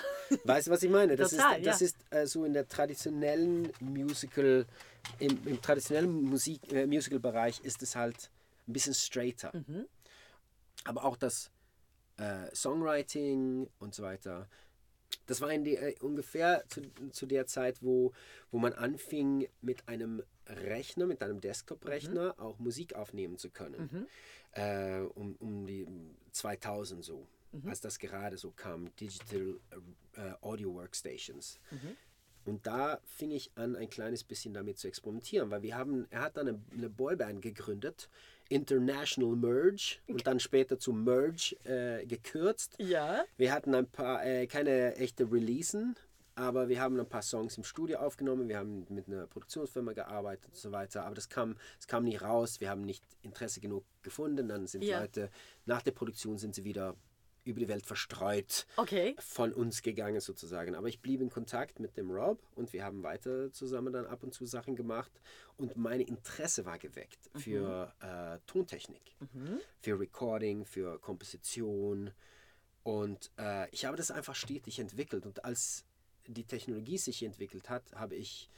[0.44, 1.16] weißt du, was ich meine?
[1.16, 1.87] Das Total, ist, das ja.
[1.87, 4.66] ist äh, so in der traditionellen Musical,
[5.18, 8.31] im, im traditionellen Musik, äh, Musical-Bereich ist es halt
[8.66, 9.53] ein bisschen straighter.
[9.53, 9.87] Mhm.
[10.85, 11.50] Aber auch das
[12.16, 14.48] äh, Songwriting und so weiter.
[15.26, 18.12] Das war in die, äh, ungefähr zu, zu der Zeit, wo,
[18.50, 24.07] wo man anfing, mit einem Rechner, mit einem Desktop-Rechner auch Musik aufnehmen zu können.
[24.53, 25.87] Äh, um, um die
[26.33, 27.27] 2000 so,
[27.67, 29.61] als das gerade so kam, Digital
[30.17, 31.61] äh, Audio Workstations.
[32.45, 36.23] Und da fing ich an, ein kleines bisschen damit zu experimentieren, weil wir haben, er
[36.23, 38.09] hat dann eine, eine Boyband gegründet,
[38.49, 42.75] International Merge und dann später zu Merge äh, gekürzt.
[42.79, 43.25] Ja.
[43.37, 45.95] Wir hatten ein paar, äh, keine echte Releasen,
[46.40, 50.46] aber wir haben ein paar Songs im Studio aufgenommen, wir haben mit einer Produktionsfirma gearbeitet
[50.48, 53.85] und so weiter, aber das kam, es kam nicht raus, wir haben nicht Interesse genug
[54.03, 55.00] gefunden, dann sind Ja.
[55.00, 55.31] Leute,
[55.66, 56.96] nach der Produktion sind sie wieder
[57.44, 59.16] über die Welt verstreut Okay.
[59.18, 60.74] von uns gegangen sozusagen.
[60.74, 64.22] Aber ich blieb in Kontakt mit dem Rob und wir haben weiter zusammen dann ab
[64.22, 65.11] und zu Sachen gemacht.
[65.57, 69.16] Und mein Interesse war geweckt für äh, Tontechnik,
[69.81, 72.11] für Recording, für Komposition.
[72.83, 75.24] Und äh, ich habe das einfach stetig entwickelt.
[75.24, 75.85] Und als
[76.27, 78.49] die Technologie sich entwickelt hat, habe ich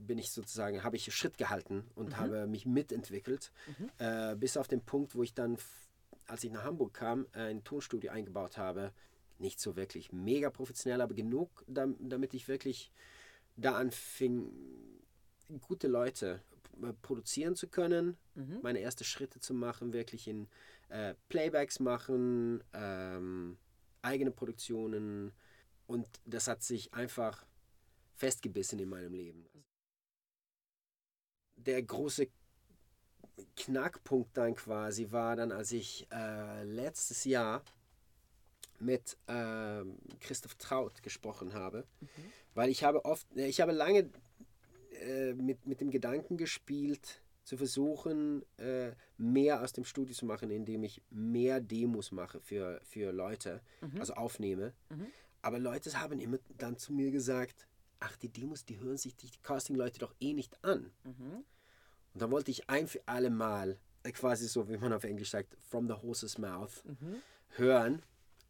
[0.00, 3.50] bin ich sozusagen, habe ich Schritt gehalten und habe mich mitentwickelt,
[3.98, 5.56] äh, bis auf den Punkt, wo ich dann,
[6.26, 8.92] als ich nach Hamburg kam, ein Tonstudio eingebaut habe.
[9.40, 12.92] Nicht so wirklich mega professionell, aber genug, dam- damit ich wirklich
[13.56, 14.52] da anfing,
[15.66, 16.42] gute Leute
[16.80, 18.16] p- produzieren zu können,
[18.62, 20.48] meine ersten Schritte zu machen, wirklich in
[20.90, 23.56] äh, Playbacks machen, ähm,
[24.02, 25.32] eigene Produktionen
[25.88, 27.44] und das hat sich einfach
[28.14, 29.46] festgebissen in meinem Leben.
[31.56, 32.28] Der große
[33.56, 37.64] Knackpunkt dann quasi war dann, als ich äh, letztes Jahr
[38.78, 41.84] mit ähm, Christoph Traut gesprochen habe,
[42.54, 44.10] weil ich habe oft, äh, ich habe lange
[45.00, 50.50] äh, mit, mit dem Gedanken gespielt, zu versuchen, äh, mehr aus dem Studio zu machen,
[50.50, 53.62] indem ich mehr Demos mache für, für Leute,
[53.98, 54.74] also aufnehme.
[55.42, 57.66] Aber Leute haben immer dann zu mir gesagt,
[58.00, 60.90] ach, die Demos, die hören sich die Casting-Leute doch eh nicht an.
[61.04, 65.30] Und dann wollte ich ein für alle Mal, äh, quasi so, wie man auf Englisch
[65.30, 66.82] sagt, from the horse's mouth,
[67.50, 68.02] hören,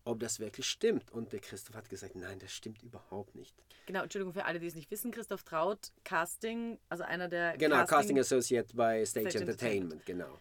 [0.04, 1.10] ob das wirklich stimmt.
[1.12, 3.54] Und der Christoph hat gesagt, nein, das stimmt überhaupt nicht.
[3.86, 5.10] Genau, Entschuldigung für alle, die es nicht wissen.
[5.10, 10.38] Christoph Traut, Casting, also einer der Genau, Casting, Casting Associate bei Stage, Stage Entertainment, genau.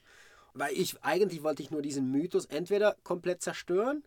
[0.54, 4.04] Weil ich, eigentlich wollte ich nur diesen Mythos entweder komplett zerstören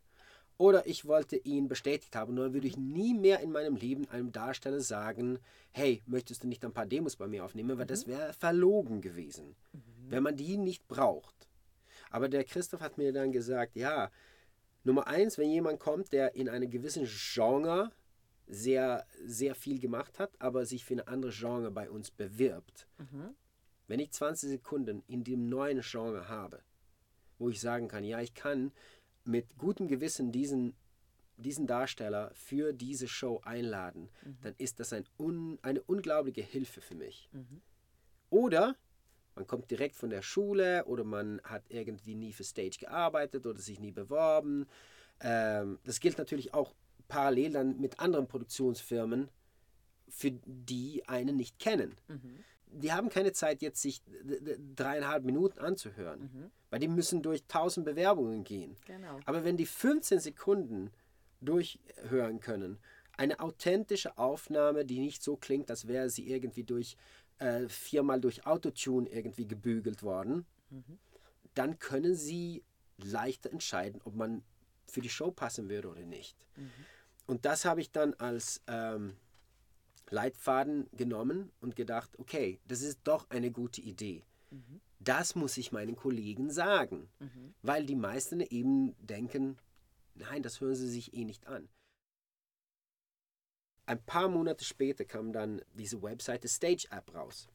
[0.61, 2.35] oder ich wollte ihn bestätigt haben.
[2.35, 5.39] Nur würde ich nie mehr in meinem Leben einem Darsteller sagen,
[5.73, 7.79] hey, möchtest du nicht ein paar Demos bei mir aufnehmen?
[7.79, 9.57] Weil das wäre verlogen gewesen,
[10.11, 11.49] wenn man die nicht braucht.
[12.11, 14.11] Aber der Christoph hat mir dann gesagt, ja,
[14.85, 17.91] Nummer eins, wenn jemand kommt, der in einem gewissen Genre
[18.47, 22.87] sehr, sehr viel gemacht hat, aber sich für eine andere Genre bei uns bewirbt.
[23.89, 26.61] Wenn ich 20 Sekunden in dem neuen Genre habe,
[27.39, 28.73] wo ich sagen kann, ja, ich kann
[29.25, 30.75] mit gutem Gewissen diesen,
[31.37, 34.09] diesen Darsteller für diese Show einladen,
[34.43, 37.29] dann ist das ein un, eine unglaubliche Hilfe für mich.
[38.31, 38.77] Oder
[39.35, 43.59] man kommt direkt von der Schule oder man hat irgendwie nie für Stage gearbeitet oder
[43.59, 44.67] sich nie beworben.
[45.21, 46.75] Ähm, das gilt natürlich auch
[47.09, 49.29] parallel dann mit anderen Produktionsfirmen,
[50.09, 51.97] für die einen nicht kennen.
[52.73, 54.03] Die haben keine Zeit, jetzt sich
[54.77, 58.77] dreieinhalb Minuten anzuhören, weil die müssen durch tausend Bewerbungen gehen.
[58.87, 59.19] Genau.
[59.25, 60.91] Aber wenn die 15 Sekunden
[61.41, 62.79] durchhören können,
[63.17, 66.97] eine authentische Aufnahme, die nicht so klingt, als wäre sie irgendwie durch
[67.39, 70.47] äh, viermal durch Autotune irgendwie gebügelt worden,
[71.55, 72.63] dann können sie
[72.99, 74.43] leichter entscheiden, ob man
[74.87, 76.37] für die Show passen würde oder nicht.
[77.27, 79.17] Und das habe ich dann als ähm,
[80.11, 84.25] Leitfaden genommen und gedacht, okay, das ist doch eine gute Idee.
[84.99, 87.09] Das muss ich meinen Kollegen sagen,
[87.63, 89.57] weil die meisten eben denken,
[90.15, 91.69] nein, das hören sie sich eh nicht an.
[93.87, 97.49] Ein paar Monate später kam dann diese Webseite Stage App raus,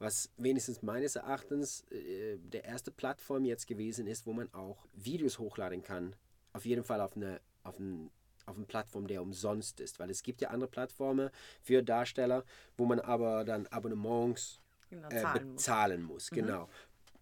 [0.00, 5.38] was wenigstens meines Erachtens äh, der erste Plattform jetzt gewesen ist, wo man auch Videos
[5.38, 6.16] hochladen kann.
[6.52, 8.10] Auf jeden Fall auf eine, auf ein,
[8.48, 11.30] auf eine Plattform, der umsonst ist, weil es gibt ja andere Plattformen
[11.62, 12.44] für Darsteller,
[12.76, 15.54] wo man aber dann Abonnements Genau, äh, zahlen muss.
[15.56, 16.30] bezahlen muss.
[16.30, 16.68] Genau.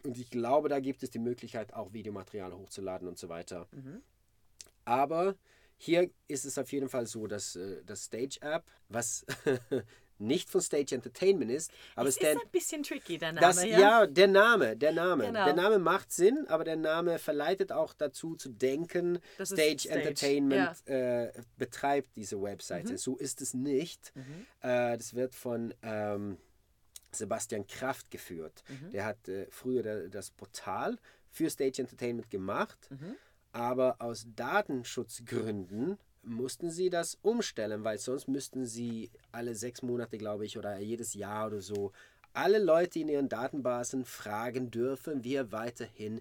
[0.05, 3.67] Und ich glaube, da gibt es die Möglichkeit, auch Videomaterial hochzuladen und so weiter.
[3.73, 4.03] Mhm.
[4.85, 5.35] Aber
[5.77, 9.27] hier ist es auf jeden Fall so, dass äh, das Stage App, was
[10.18, 13.46] nicht von Stage Entertainment ist, aber es der, ist ein bisschen tricky, der Name.
[13.46, 13.79] das, ja?
[13.79, 14.07] ja?
[14.07, 15.26] der Name, der Name.
[15.26, 15.44] Genau.
[15.44, 20.87] Der Name macht Sinn, aber der Name verleitet auch dazu zu denken, Stage, Stage, Entertainment
[20.88, 22.92] äh, betreibt diese Webseite.
[22.92, 22.96] Mhm.
[22.98, 24.12] So ist es nicht.
[24.62, 26.38] Äh, das wird von ähm,
[27.12, 28.62] Sebastian Kraft geführt.
[28.68, 28.90] Mhm.
[28.90, 30.98] Der hat äh, früher da- das Portal
[31.31, 33.16] für Stage Entertainment gemacht, Mhm.
[33.52, 40.45] aber aus Datenschutzgründen mussten sie das umstellen, weil sonst müssten sie alle sechs Monate, glaube
[40.45, 41.93] ich, oder jedes Jahr oder so
[42.37, 46.21] alle Leute in ihren Datenbasen fragen dürfen, wir weiterhin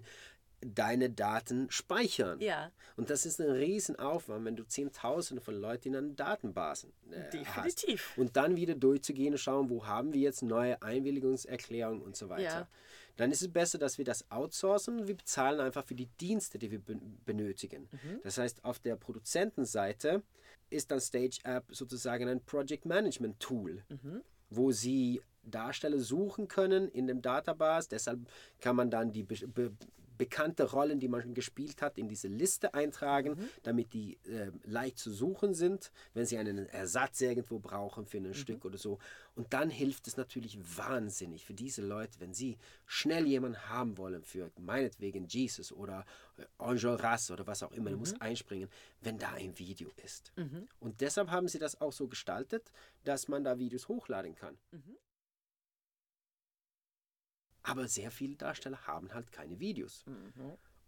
[0.62, 2.40] deine Daten speichern.
[2.40, 7.44] Ja, Und das ist ein Riesenaufwand, wenn du Zehntausende von Leuten in einen Datenbasen äh,
[7.44, 7.82] hast.
[7.82, 8.16] definitiv.
[8.16, 12.42] Und dann wieder durchzugehen und schauen, wo haben wir jetzt neue Einwilligungserklärungen und so weiter.
[12.42, 12.68] Ja.
[13.16, 16.58] Dann ist es besser, dass wir das outsourcen und wir bezahlen einfach für die Dienste,
[16.58, 17.88] die wir ben- benötigen.
[17.92, 18.20] Mhm.
[18.22, 20.22] Das heißt, auf der Produzentenseite
[20.70, 24.22] ist dann Stage App sozusagen ein Project Management Tool, Mhm.
[24.50, 27.88] wo sie Darsteller suchen können in dem Database.
[27.88, 28.20] Deshalb
[28.60, 29.72] kann man dann die be be
[30.18, 33.48] bekannte Rollen, die man schon gespielt hat, in diese Liste eintragen, Mhm.
[33.62, 38.34] damit die äh, leicht zu suchen sind, wenn sie einen Ersatz irgendwo brauchen für ein
[38.34, 38.98] Stück oder so.
[39.34, 44.22] Und dann hilft es natürlich wahnsinnig für diese Leute, wenn sie schnell jemanden haben wollen
[44.22, 46.04] für meinetwegen Jesus oder
[46.38, 48.68] äh, Enjolras oder was auch immer, du musst einspringen,
[49.00, 50.32] wenn da ein Video ist.
[50.80, 52.70] Und deshalb haben sie das auch so gestaltet,
[53.04, 54.56] dass man da Videos hochladen kann.
[57.68, 60.04] Aber sehr viele Darsteller haben halt keine Videos.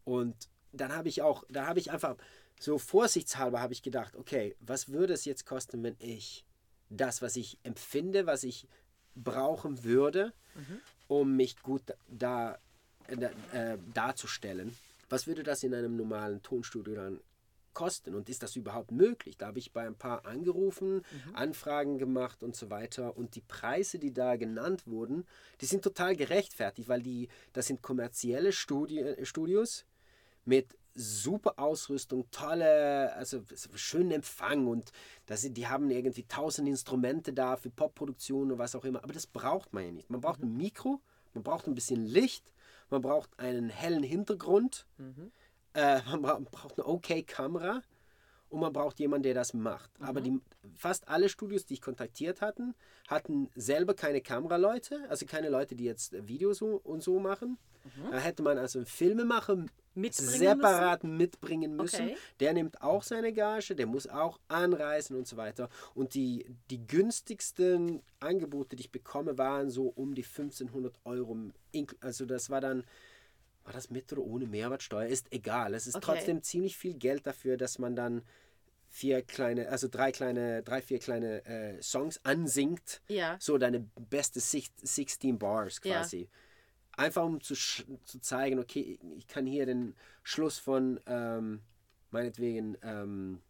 [0.04, 2.16] Und dann habe ich auch, da habe ich einfach
[2.60, 6.44] so vorsichtshalber habe ich gedacht, okay, was würde es jetzt kosten, wenn ich
[6.90, 8.66] das, was ich empfinde, was ich
[9.14, 10.32] brauchen würde,
[11.08, 12.58] um mich gut da,
[13.08, 14.76] da äh, darzustellen,
[15.08, 17.20] was würde das in einem normalen Tonstudio dann
[17.78, 18.16] kosten?
[18.16, 19.38] Und ist das überhaupt möglich?
[19.38, 23.16] Da habe ich bei ein paar angerufen, Anfragen gemacht und so weiter.
[23.16, 25.24] Und die Preise, die da genannt wurden,
[25.60, 29.84] die sind total gerechtfertigt, weil die, das sind kommerzielle Studi Studios
[30.44, 33.44] mit super Ausrüstung, tolle, also
[33.76, 34.66] schönen Empfang.
[34.66, 34.90] Und
[35.26, 39.28] das die haben irgendwie tausend Instrumente da für Popproduktion und was auch immer, aber das
[39.28, 40.10] braucht man ja nicht.
[40.10, 41.00] Man braucht ein Mikro,
[41.32, 42.44] man braucht ein bisschen Licht,
[42.90, 44.86] man braucht einen hellen Hintergrund,
[45.78, 47.82] äh, man bra braucht eine okay Kamera
[48.48, 49.90] und man braucht jemanden, der das macht.
[50.00, 50.40] Aber die,
[50.74, 52.74] fast alle Studios, die ich kontaktiert hatten,
[53.06, 57.58] hatten selber keine Kameraleute, also keine Leute, die jetzt Videos so und so machen.
[58.10, 59.64] Da hätte man also einen Filmemacher
[59.94, 62.10] Mitbringen separat mitbringen müssen.
[62.10, 62.16] Okay.
[62.40, 65.68] Der nimmt auch seine Gage, der muss auch anreisen und so weiter.
[65.94, 71.36] Und die, die günstigsten Angebote, die ich bekomme, waren so um die 1500 Euro.
[72.00, 72.84] Also das war dann,
[73.68, 75.06] war das mit oder ohne Mehrwertsteuer?
[75.08, 75.74] Ist egal.
[75.74, 76.04] Es ist Okay.
[76.06, 78.22] trotzdem ziemlich viel Geld dafür, dass man dann
[78.88, 83.02] vier kleine, also drei kleine, drei, vier kleine äh, Songs ansingt.
[83.08, 83.36] Ja.
[83.38, 85.98] So deine beste six- 16 Bars Ja.
[86.00, 86.30] quasi.
[86.96, 91.60] Einfach um zu, zu zeigen, okay, ich kann hier den Schluss von, ähm,
[92.10, 93.42] meinetwegen, ähm,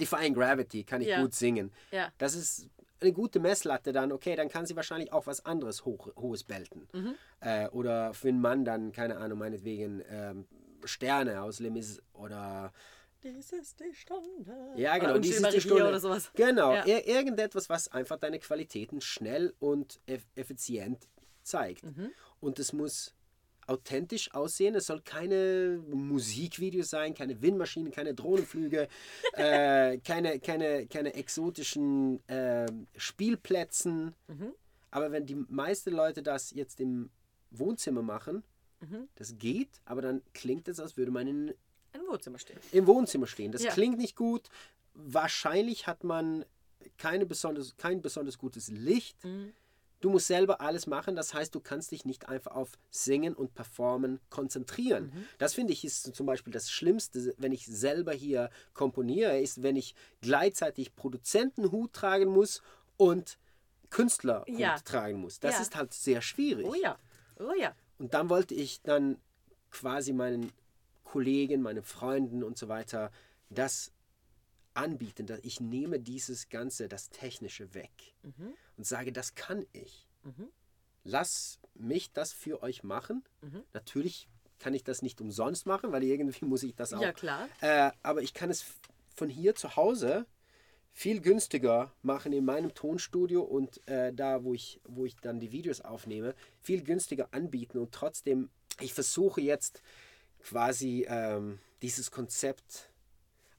[0.00, 1.20] Defying Gravity kann ich Ja.
[1.20, 1.70] gut singen.
[1.90, 2.10] Ja.
[2.16, 2.68] Das ist
[3.00, 6.88] eine gute Messlatte dann, okay, dann kann sie wahrscheinlich auch was anderes hoch, Hohes belten.
[6.92, 7.14] Mhm.
[7.40, 10.46] Äh, oder für einen Mann dann, keine Ahnung, meinetwegen ähm,
[10.84, 12.72] Sterne aus Lemis oder
[13.22, 14.72] Dies ist die Stunde.
[14.76, 15.12] ja, genau.
[15.12, 15.88] Oder dies ist die Stunde.
[15.88, 16.30] oder sowas.
[16.34, 16.86] Genau, Ja.
[16.86, 21.08] ir irgendetwas, was einfach deine Qualitäten schnell und eff effizient
[21.42, 21.84] zeigt.
[21.84, 22.10] Mhm.
[22.40, 23.15] Und es muss
[23.66, 24.74] authentisch aussehen.
[24.74, 28.88] Es soll keine Musikvideos sein, keine Windmaschinen, keine Drohnenflüge,
[29.34, 34.14] äh, keine, keine, keine exotischen ähm, Spielplätzen.
[34.28, 34.52] Mhm.
[34.90, 37.10] Aber wenn die meisten Leute das jetzt im
[37.50, 38.42] Wohnzimmer machen,
[38.78, 39.08] Mhm.
[39.14, 41.54] das geht, aber dann klingt es, als würde man in
[41.94, 42.58] Ein Wohnzimmer stehen.
[42.72, 43.50] im Wohnzimmer stehen.
[43.50, 43.72] Das Ja.
[43.72, 44.50] klingt nicht gut.
[44.92, 46.44] Wahrscheinlich hat man
[46.98, 49.24] keine besonders, kein besonders gutes Licht.
[49.24, 49.54] Mhm.
[50.06, 51.16] Du musst selber alles machen.
[51.16, 55.06] Das heißt, du kannst dich nicht einfach auf Singen und Performen konzentrieren.
[55.12, 55.26] Mhm.
[55.38, 59.74] Das finde ich ist zum Beispiel das Schlimmste, wenn ich selber hier komponiere, ist, wenn
[59.74, 62.62] ich gleichzeitig Produzentenhut tragen muss
[62.96, 63.36] und
[63.90, 64.76] Künstlerhut Ja.
[64.78, 65.40] tragen muss.
[65.40, 65.62] Das Ja.
[65.62, 66.66] ist halt sehr schwierig.
[66.68, 66.96] Oh ja.
[67.40, 67.74] Oh ja.
[67.98, 69.16] Und dann wollte ich dann
[69.72, 70.52] quasi meinen
[71.02, 73.10] Kollegen, meinen Freunden und so weiter
[73.50, 73.90] das
[74.76, 75.26] anbieten.
[75.26, 77.90] Dass ich nehme dieses Ganze, das Technische weg
[78.22, 78.54] Mhm.
[78.76, 80.06] und sage, das kann ich.
[80.22, 80.48] Mhm.
[81.04, 83.24] Lass mich das für euch machen.
[83.42, 83.62] Mhm.
[83.72, 87.02] Natürlich kann ich das nicht umsonst machen, weil irgendwie muss ich das auch.
[87.02, 87.48] Ja, klar.
[87.60, 88.64] Äh, aber ich kann es
[89.14, 90.26] von hier zu Hause
[90.92, 95.52] viel günstiger machen in meinem Tonstudio und äh, da, wo ich, wo ich dann die
[95.52, 98.48] Videos aufnehme, viel günstiger anbieten und trotzdem,
[98.80, 99.82] ich versuche jetzt
[100.42, 102.90] quasi ähm, dieses Konzept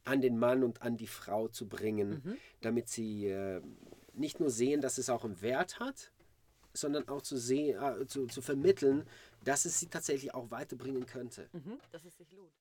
[0.08, 3.62] an den Mann und an die Frau zu bringen, damit sie äh,
[4.14, 6.12] nicht nur sehen, dass es auch einen Wert hat,
[6.74, 9.06] sondern auch zu, sehen, äh, zu, zu vermitteln,
[9.44, 11.80] dass es sie tatsächlich auch weiterbringen könnte Mhm.
[11.92, 12.54] Dass es sich lohnt.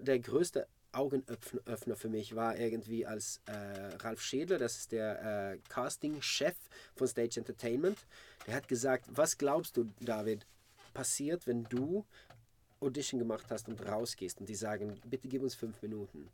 [0.00, 5.58] der größte Augenöffner für mich war irgendwie als äh, Ralf Schädler, das ist der äh,
[5.68, 6.56] Casting-Chef
[6.94, 7.98] von Stage Entertainment,
[8.46, 10.46] der hat gesagt, was glaubst du, David,
[10.94, 12.04] passiert, wenn du
[12.80, 16.30] Audition gemacht hast und rausgehst und die sagen, bitte gib uns fünf Minuten.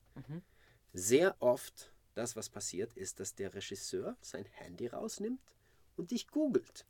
[0.92, 5.40] Sehr oft, das was passiert, ist, dass der Regisseur sein Handy rausnimmt
[5.96, 6.84] und dich googelt.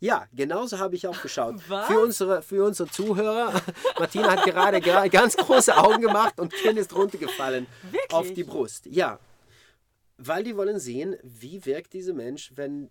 [0.00, 1.56] Ja, genauso habe ich auch geschaut.
[1.68, 1.86] Was?
[1.86, 3.62] Für unsere, für unsere Zuhörer,
[3.98, 8.12] Martina hat gerade ganz große Augen gemacht und Kinn ist runtergefallen Wirklich?
[8.12, 8.86] auf die Brust.
[8.86, 9.18] Ja,
[10.18, 12.90] weil die wollen sehen, wie wirkt dieser Mensch, wenn,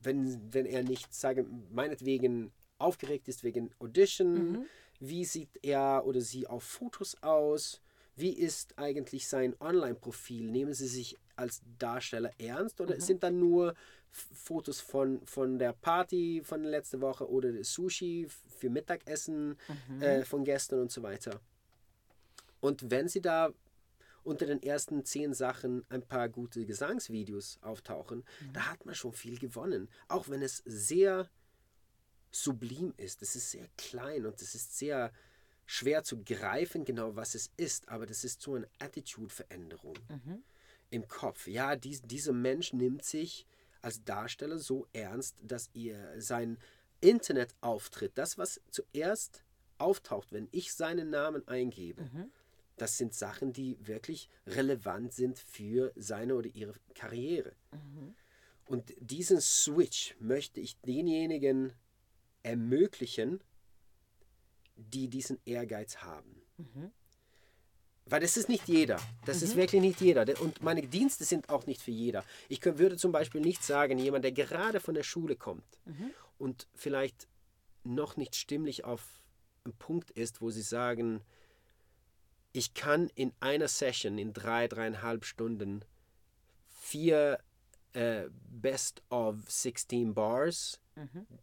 [0.00, 4.66] wenn, wenn er nicht, sage meinetwegen, aufgeregt ist wegen Audition.
[5.00, 7.80] Wie sieht er oder sie auf Fotos aus?
[8.14, 10.50] Wie ist eigentlich sein Online-Profil?
[10.50, 13.74] Nehmen sie sich als Darsteller ernst oder sind dann nur
[14.10, 18.26] Fotos von, von der Party von letzter Woche oder Sushi
[18.58, 19.58] für Mittagessen
[20.00, 21.40] äh, von gestern und so weiter?
[22.60, 23.52] Und wenn sie da
[24.24, 29.38] unter den ersten zehn Sachen ein paar gute Gesangsvideos auftauchen, da hat man schon viel
[29.38, 29.88] gewonnen.
[30.08, 31.28] Auch wenn es sehr
[32.42, 33.22] sublim ist.
[33.22, 35.12] Es ist sehr klein und es ist sehr
[35.66, 37.88] schwer zu greifen, genau was es ist.
[37.88, 39.98] Aber das ist so eine Attitude-Veränderung
[40.90, 41.46] im Kopf.
[41.48, 43.46] Ja, dies, dieser Mensch nimmt sich
[43.82, 46.58] als Darsteller so ernst, dass ihr sein
[47.00, 49.44] Internetauftritt, das, was zuerst
[49.78, 52.08] auftaucht, wenn ich seinen Namen eingebe,
[52.76, 57.54] das sind Sachen, die wirklich relevant sind für seine oder ihre Karriere.
[58.66, 61.72] Und diesen Switch möchte ich denjenigen
[62.46, 63.40] ermöglichen,
[64.76, 66.42] die diesen Ehrgeiz haben.
[68.08, 69.00] Weil das ist nicht jeder.
[69.24, 70.24] Das ist wirklich nicht jeder.
[70.24, 72.24] Der- Und meine Dienste sind auch nicht für jeder.
[72.48, 75.64] Ich kö- würde zum Beispiel nicht sagen, jemand, der gerade von der Schule kommt
[76.38, 77.26] und vielleicht
[77.84, 79.02] noch nicht stimmlich auf
[79.64, 81.20] einem Punkt ist, wo sie sagen,
[82.52, 85.84] ich kann in einer Session, in drei, dreieinhalb Stunden,
[86.68, 87.40] vier
[87.92, 90.80] äh, Best of 16 Bars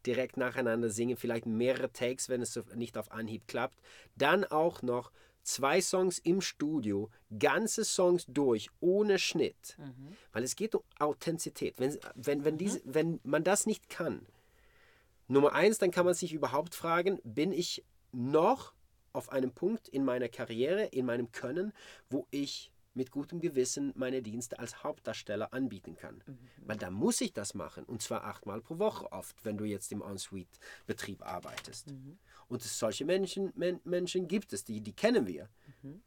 [0.06, 3.80] direkt nacheinander singen, vielleicht mehrere Takes, wenn es nicht auf Anhieb klappt.
[4.16, 5.12] Dann auch noch
[5.44, 9.78] zwei Songs im Studio, ganze Songs durch, ohne Schnitt.
[10.32, 11.80] Weil es geht um Authentizität.
[11.80, 14.26] Wenn, wenn, wenn, diese, wenn man das nicht kann,
[15.28, 18.74] Nummer eins, dann kann man sich überhaupt fragen, bin ich noch
[19.14, 21.72] auf einem Punkt in meiner Karriere, in meinem Können,
[22.10, 26.24] wo ich mit gutem Gewissen meine Dienste als Hauptdarsteller anbieten kann.
[26.26, 26.38] Mhm.
[26.58, 29.92] Weil da muss ich das machen und zwar achtmal pro Woche oft, wenn du jetzt
[29.92, 31.92] im On-Suite-Betrieb arbeitest.
[31.92, 32.18] Mhm.
[32.48, 35.50] Und solche Menschen, men, Menschen gibt es, die, die kennen wir.
[35.82, 36.02] Mhm.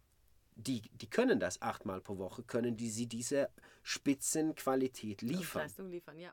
[0.58, 3.50] Die, die können das achtmal pro Woche, können die sie diese
[3.82, 5.62] Spitzenqualität liefern.
[5.62, 6.32] Leistung liefern, ja.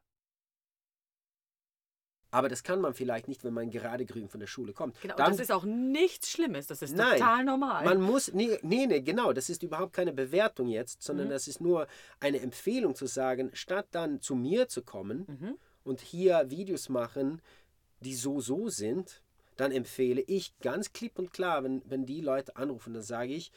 [2.34, 5.00] Aber das kann man vielleicht nicht, wenn man gerade grün von der Schule kommt.
[5.02, 7.86] Genau, Dann, das ist auch nichts Schlimmes, das ist nein, total normal.
[7.86, 11.32] Man muss, nee, nee, nee, genau, das ist überhaupt keine Bewertung jetzt, sondern mhm.
[11.32, 11.86] das ist nur
[12.20, 15.58] eine Empfehlung zu sagen, statt dann zu mir zu kommen mhm.
[15.84, 17.40] und hier Videos machen,
[18.00, 19.22] die so, so sind,
[19.56, 23.52] dann empfehle ich ganz klipp und klar, wenn, wenn die Leute anrufen, dann sage ich,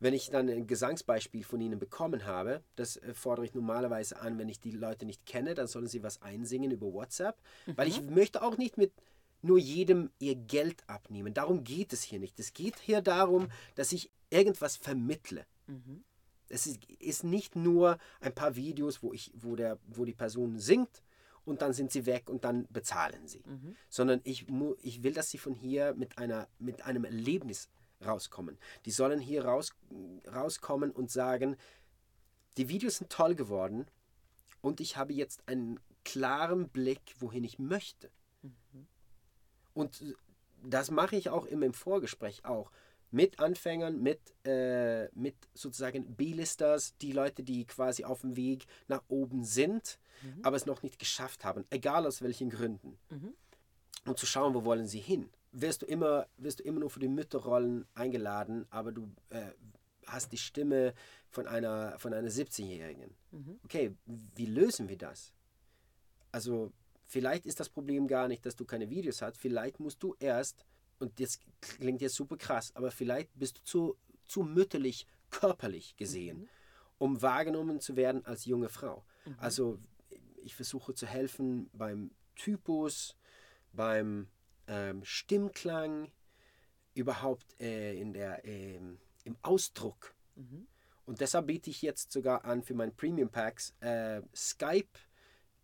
[0.00, 4.38] wenn ich dann ein Gesangsbeispiel von ihnen bekommen habe, das äh, fordere ich normalerweise an,
[4.38, 7.36] wenn ich die Leute nicht kenne, dann sollen sie was einsingen über WhatsApp,
[7.66, 7.76] mhm.
[7.76, 8.92] weil ich möchte auch nicht mit
[9.42, 11.34] nur jedem ihr Geld abnehmen.
[11.34, 12.38] Darum geht es hier nicht.
[12.40, 15.46] Es geht hier darum, dass ich irgendwas vermittle.
[15.66, 16.02] Mhm.
[16.48, 20.58] Es ist, ist, nicht nur ein paar Videos, wo, ich, wo, der, wo die Person
[20.58, 21.02] singt
[21.44, 23.42] und dann sind sie weg und dann bezahlen sie.
[23.46, 23.76] Mhm.
[23.88, 24.46] Sondern ich,
[24.82, 27.68] ich will, dass sie von hier mit, einer, mit einem Erlebnis
[28.04, 28.58] rauskommen.
[28.84, 29.74] Die sollen hier raus,
[30.26, 31.56] rauskommen und sagen,
[32.56, 33.86] die Videos sind toll geworden
[34.60, 38.10] und ich habe jetzt einen klaren Blick, wohin ich möchte.
[38.42, 38.86] Mhm.
[39.74, 40.16] Und
[40.62, 42.70] das mache ich auch immer im Vorgespräch auch.
[43.10, 49.02] Mit Anfängern, mit, äh, mit sozusagen B-Listers, die Leute, die quasi auf dem Weg nach
[49.08, 50.40] oben sind, mhm.
[50.42, 52.98] aber es noch nicht geschafft haben, egal aus welchen Gründen.
[53.08, 53.34] Mhm.
[54.04, 55.30] Und zu schauen, wo wollen sie hin
[55.60, 59.52] wirst du immer, wirst du immer nur für die Mütterrollen eingeladen, aber du äh,
[60.06, 60.94] hast die Stimme
[61.28, 63.14] von einer, von einer 17-Jährigen.
[63.30, 63.60] Mhm.
[63.64, 65.32] Okay, wie lösen wir das?
[66.32, 66.72] Also,
[67.06, 69.38] vielleicht ist das Problem gar nicht, dass du keine Videos hast.
[69.38, 70.64] Vielleicht musst du erst,
[70.98, 73.96] und das klingt jetzt super krass, aber vielleicht bist du zu,
[74.26, 76.48] zu mütterlich, körperlich gesehen, mhm.
[76.98, 79.04] um wahrgenommen zu werden als junge Frau.
[79.24, 79.34] Mhm.
[79.38, 79.78] Also,
[80.42, 83.16] ich versuche zu helfen beim Typus,
[83.72, 84.28] beim
[84.68, 86.10] ähm, Stimmklang,
[86.94, 88.76] überhaupt äh, in der, äh,
[89.24, 90.14] im Ausdruck.
[90.36, 90.66] Mhm.
[91.06, 94.98] Und deshalb biete ich jetzt sogar an für meine Premium Packs äh, Skype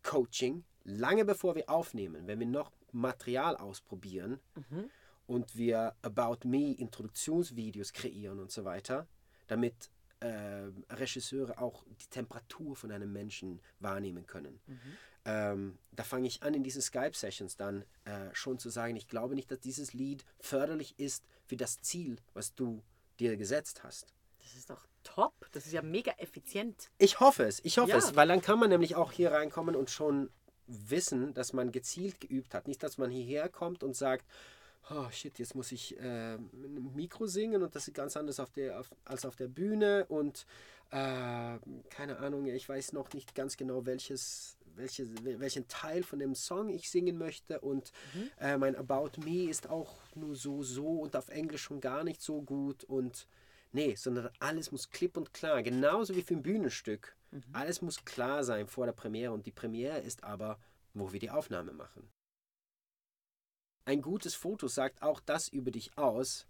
[0.02, 4.40] Coaching, lange bevor wir aufnehmen, wenn wir noch Material ausprobieren
[4.70, 4.90] mhm.
[5.26, 9.06] und wir About Me Introduktionsvideos kreieren und so weiter,
[9.46, 9.90] damit
[10.24, 14.60] äh, Regisseure auch die Temperatur von einem Menschen wahrnehmen können.
[14.66, 14.80] Mhm
[15.26, 19.34] ähm, da fange ich an, in diesen Skype-Sessions dann äh, schon zu sagen, ich glaube
[19.34, 22.82] nicht, dass dieses Lied förderlich ist für das Ziel, was du
[23.18, 24.12] dir gesetzt hast.
[24.42, 25.32] Das ist doch top.
[25.52, 26.90] Das ist ja mega effizient.
[26.98, 27.96] Ich hoffe es, ich hoffe ja.
[27.96, 30.30] es, weil dann kann man nämlich auch hier reinkommen und schon
[30.66, 32.68] wissen, dass man gezielt geübt hat.
[32.68, 34.26] Nicht, dass man hierher kommt und sagt,
[34.90, 38.40] oh shit, jetzt muss ich äh, mit einem Mikro singen und das ist ganz anders
[38.40, 40.46] auf der, auf, als auf der Bühne und
[40.90, 41.58] äh,
[41.90, 45.06] keine Ahnung, ich weiß noch nicht ganz genau, welches welche,
[45.40, 48.30] welchen Teil von dem Song ich singen möchte und mhm.
[48.38, 52.20] äh, mein About Me ist auch nur so, so und auf Englisch schon gar nicht
[52.20, 53.28] so gut und
[53.72, 57.16] nee, sondern alles muss klipp und klar, genauso wie für ein Bühnenstück.
[57.30, 57.42] Mhm.
[57.52, 60.58] Alles muss klar sein vor der Premiere und die Premiere ist aber,
[60.92, 62.08] wo wir die Aufnahme machen.
[63.84, 66.46] Ein gutes Foto sagt auch das über dich aus,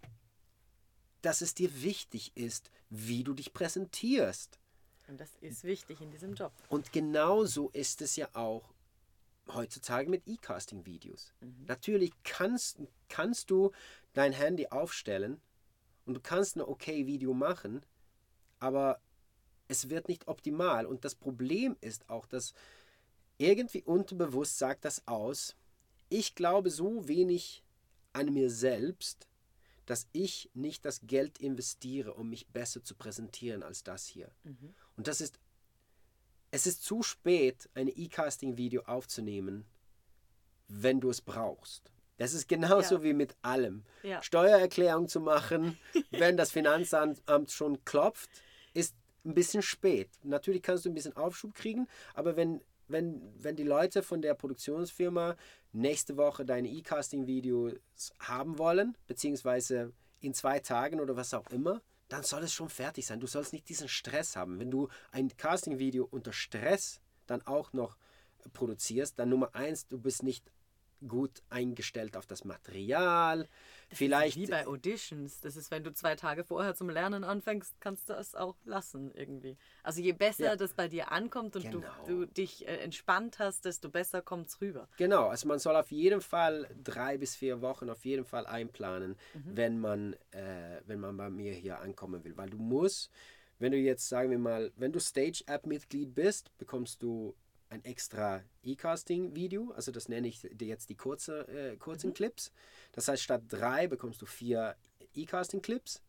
[1.21, 4.59] dass es dir wichtig ist, wie du dich präsentierst.
[5.07, 6.51] Und das ist wichtig in diesem Job.
[6.69, 8.73] Und genauso ist es ja auch
[9.53, 11.33] heutzutage mit E-Casting-Videos.
[11.41, 11.65] Mhm.
[11.67, 12.79] Natürlich kannst,
[13.09, 13.71] kannst du
[14.13, 15.41] dein Handy aufstellen
[16.05, 17.85] und du kannst ein okay Video machen,
[18.59, 18.99] aber
[19.67, 20.85] es wird nicht optimal.
[20.85, 22.53] Und das Problem ist auch, dass
[23.37, 25.55] irgendwie unterbewusst sagt das aus,
[26.15, 27.63] ich glaube so wenig
[28.13, 29.27] an mir selbst,
[29.85, 34.31] dass ich nicht das Geld investiere, um mich besser zu präsentieren als das hier.
[34.43, 34.73] Mhm.
[34.95, 35.37] Und das ist,
[36.51, 39.65] es ist zu spät, ein E-Casting-Video aufzunehmen,
[40.69, 41.91] wenn du es brauchst.
[42.17, 43.03] Das ist genauso ja.
[43.03, 43.83] wie mit allem.
[44.01, 44.23] Ja.
[44.23, 45.77] Steuererklärung zu machen,
[46.11, 48.29] wenn das Finanzamt schon klopft,
[48.73, 48.95] ist
[49.25, 50.09] ein bisschen spät.
[50.23, 54.33] Natürlich kannst du ein bisschen Aufschub kriegen, aber wenn, wenn, wenn die Leute von der
[54.33, 55.35] Produktionsfirma
[55.71, 57.73] nächste Woche deine E-Casting-Videos
[58.19, 63.05] haben wollen, beziehungsweise in zwei Tagen oder was auch immer, dann soll es schon fertig
[63.05, 63.19] sein.
[63.19, 64.59] Du sollst nicht diesen Stress haben.
[64.59, 67.97] Wenn du ein Casting-Video unter Stress dann auch noch
[68.53, 70.51] produzierst, dann Nummer eins, du bist nicht
[71.07, 73.47] gut eingestellt auf das Material.
[73.89, 75.39] Vielleicht Wie bei Auditions.
[75.41, 79.11] Das ist, wenn du zwei Tage vorher zum Lernen anfängst, kannst du es auch lassen
[79.13, 79.57] irgendwie.
[79.83, 80.55] Also je besser Ja.
[80.55, 81.87] das bei dir ankommt und Genau.
[82.05, 84.87] du, du dich äh, entspannt hast, desto besser kommt es rüber.
[84.97, 89.15] Genau, also man soll auf jeden Fall drei bis vier Wochen auf jeden Fall einplanen,
[89.45, 92.35] wenn, man, äh, wenn man bei mir hier ankommen will.
[92.37, 93.11] Weil du musst,
[93.59, 97.35] wenn du jetzt, sagen wir mal, wenn du Stage-App-Mitglied bist, bekommst du
[97.69, 99.71] ein extra E-Casting-Video.
[99.71, 102.51] Also das nenne ich dir jetzt die kurze, äh, kurzen Clips.
[102.91, 104.75] Das heißt, statt drei bekommst du vier
[105.13, 106.01] E-Casting-Clips.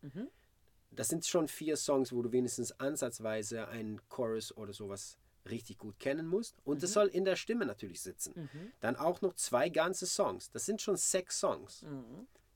[0.91, 5.17] Das sind schon vier Songs, wo du wenigstens ansatzweise einen Chorus oder sowas
[5.49, 6.55] richtig gut kennen musst.
[6.65, 8.33] Und es soll in der Stimme natürlich sitzen.
[8.79, 10.49] Dann auch noch zwei ganze Songs.
[10.51, 11.83] Das sind schon sechs Songs.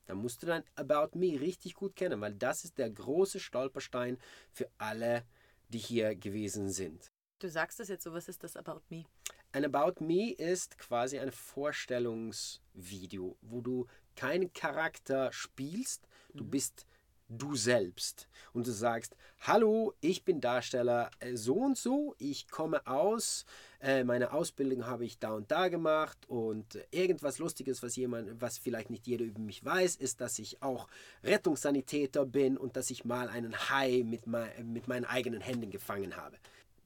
[0.06, 4.18] Da musst du dann About Me richtig gut kennen, weil das ist der große Stolperstein
[4.50, 5.24] für alle,
[5.68, 7.11] die hier gewesen sind.
[7.42, 9.04] Du sagst es jetzt so, was ist das About Me?
[9.50, 16.86] Ein About Me ist quasi ein Vorstellungsvideo, wo du keinen Charakter spielst, du bist
[17.28, 18.28] du selbst.
[18.52, 23.44] Und du sagst, hallo, ich bin Darsteller äh, so und so, ich komme aus,
[23.80, 28.40] äh, meine Ausbildung habe ich da und da gemacht und äh, irgendwas Lustiges, was jemand,
[28.40, 30.86] was vielleicht nicht jeder über mich weiß, ist, dass ich auch
[31.24, 36.16] Rettungssanitäter bin und dass ich mal einen Hai mit, mei mit meinen eigenen Händen gefangen
[36.16, 36.36] habe.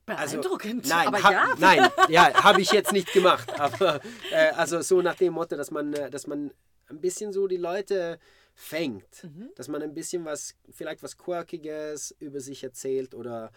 [0.07, 0.87] Also, Beeindruckend.
[0.89, 1.55] nein, aber ha- ja.
[1.59, 3.51] nein, ja, habe ich jetzt nicht gemacht.
[3.59, 4.01] Aber
[4.31, 6.53] äh, also so nach dem Motto, dass man, äh, dass man
[6.89, 8.19] ein bisschen so die Leute
[8.55, 9.51] fängt, Mhm.
[9.57, 13.51] dass man ein bisschen was, vielleicht was Quirkiges über sich erzählt oder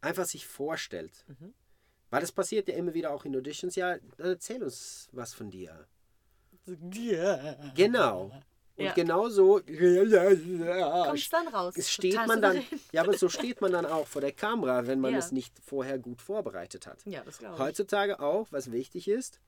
[0.00, 1.24] einfach sich vorstellt.
[1.28, 1.54] Mhm.
[2.10, 3.76] Weil das passiert ja immer wieder auch in Auditions.
[3.76, 5.86] Ja, erzähl uns was von dir.
[7.74, 8.30] Genau.
[8.76, 8.92] Und Ja.
[8.94, 11.74] genau so Kommt's dann raus.
[11.90, 12.62] steht Total man dann,
[12.92, 15.18] ja, aber so steht man dann auch vor der Kamera, wenn man Ja.
[15.18, 17.04] es nicht vorher gut vorbereitet hat.
[17.04, 17.60] Ja, das glaube ich.
[17.60, 19.40] Heutzutage auch, was wichtig ist,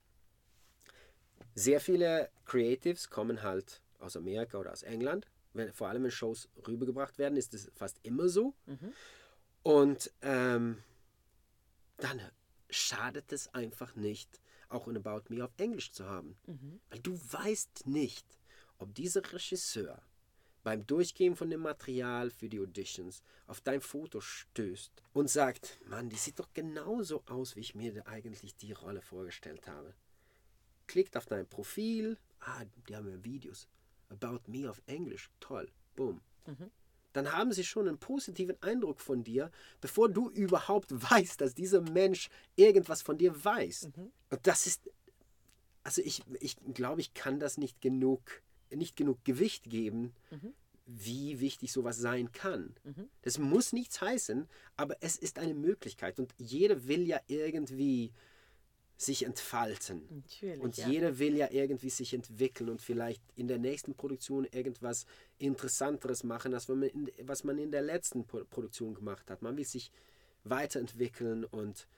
[1.54, 5.26] sehr viele Creatives kommen halt aus Amerika oder aus England.
[5.52, 8.54] Wenn, vor allem wenn Shows rübergebracht werden, ist es fast immer so.
[9.62, 10.82] Und ähm,
[11.98, 12.20] dann
[12.68, 16.36] schadet es einfach nicht, auch ein About Me auf Englisch zu haben.
[16.90, 18.26] Weil du weißt nicht,
[18.84, 20.02] ob dieser Regisseur
[20.62, 26.10] beim Durchgehen von dem Material für die Auditions auf dein Foto stößt und sagt, Mann,
[26.10, 29.94] die sieht doch genauso aus, wie ich mir eigentlich die Rolle vorgestellt habe.
[30.86, 33.68] Klickt auf dein Profil, ah, die haben ja Videos.
[34.10, 36.20] About Me auf Englisch, toll, boom.
[37.14, 41.80] Dann haben sie schon einen positiven Eindruck von dir, bevor du überhaupt weißt, dass dieser
[41.80, 43.88] Mensch irgendwas von dir weiß.
[44.28, 44.90] Und das ist,
[45.84, 50.12] also ich, ich glaube, ich kann das nicht genug, nicht genug Gewicht geben,
[50.86, 52.74] wie wichtig sowas sein kann.
[53.22, 58.12] Das muss nichts heißen, aber es ist eine Möglichkeit und jeder will ja irgendwie
[58.96, 60.02] sich entfalten.
[60.08, 60.88] Natürlich, und ja.
[60.88, 65.06] jeder will ja irgendwie sich entwickeln und vielleicht in der nächsten Produktion irgendwas
[65.38, 69.42] Interessanteres machen, als was man in, was man in der letzten Pro Produktion gemacht hat.
[69.42, 69.90] Man will sich
[70.44, 71.88] weiterentwickeln und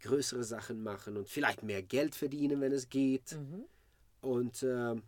[0.00, 3.32] größere Sachen machen und vielleicht mehr Geld verdienen, wenn es geht.
[3.32, 3.64] Mhm.
[4.20, 5.02] Und ähm,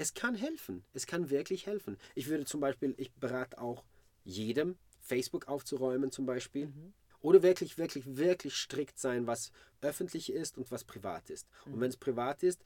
[0.00, 0.82] es kann helfen.
[0.94, 1.98] Es kann wirklich helfen.
[2.14, 3.84] Ich würde zum Beispiel, ich berate auch
[4.24, 6.68] jedem, Facebook aufzuräumen zum Beispiel.
[6.68, 6.94] Mhm.
[7.20, 11.46] Oder wirklich, wirklich, wirklich strikt sein, was öffentlich ist und was privat ist.
[11.66, 12.64] Und wenn es privat ist,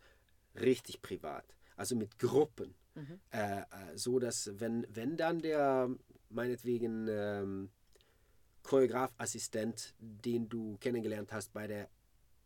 [0.55, 1.45] richtig privat.
[1.75, 2.77] Also mit Gruppen.
[3.31, 3.65] Äh, äh,
[3.97, 5.91] so dass, wenn, wenn dann der,
[6.29, 7.71] meinetwegen, ähm,
[8.63, 11.91] Choreografassistent, den du kennengelernt hast bei der,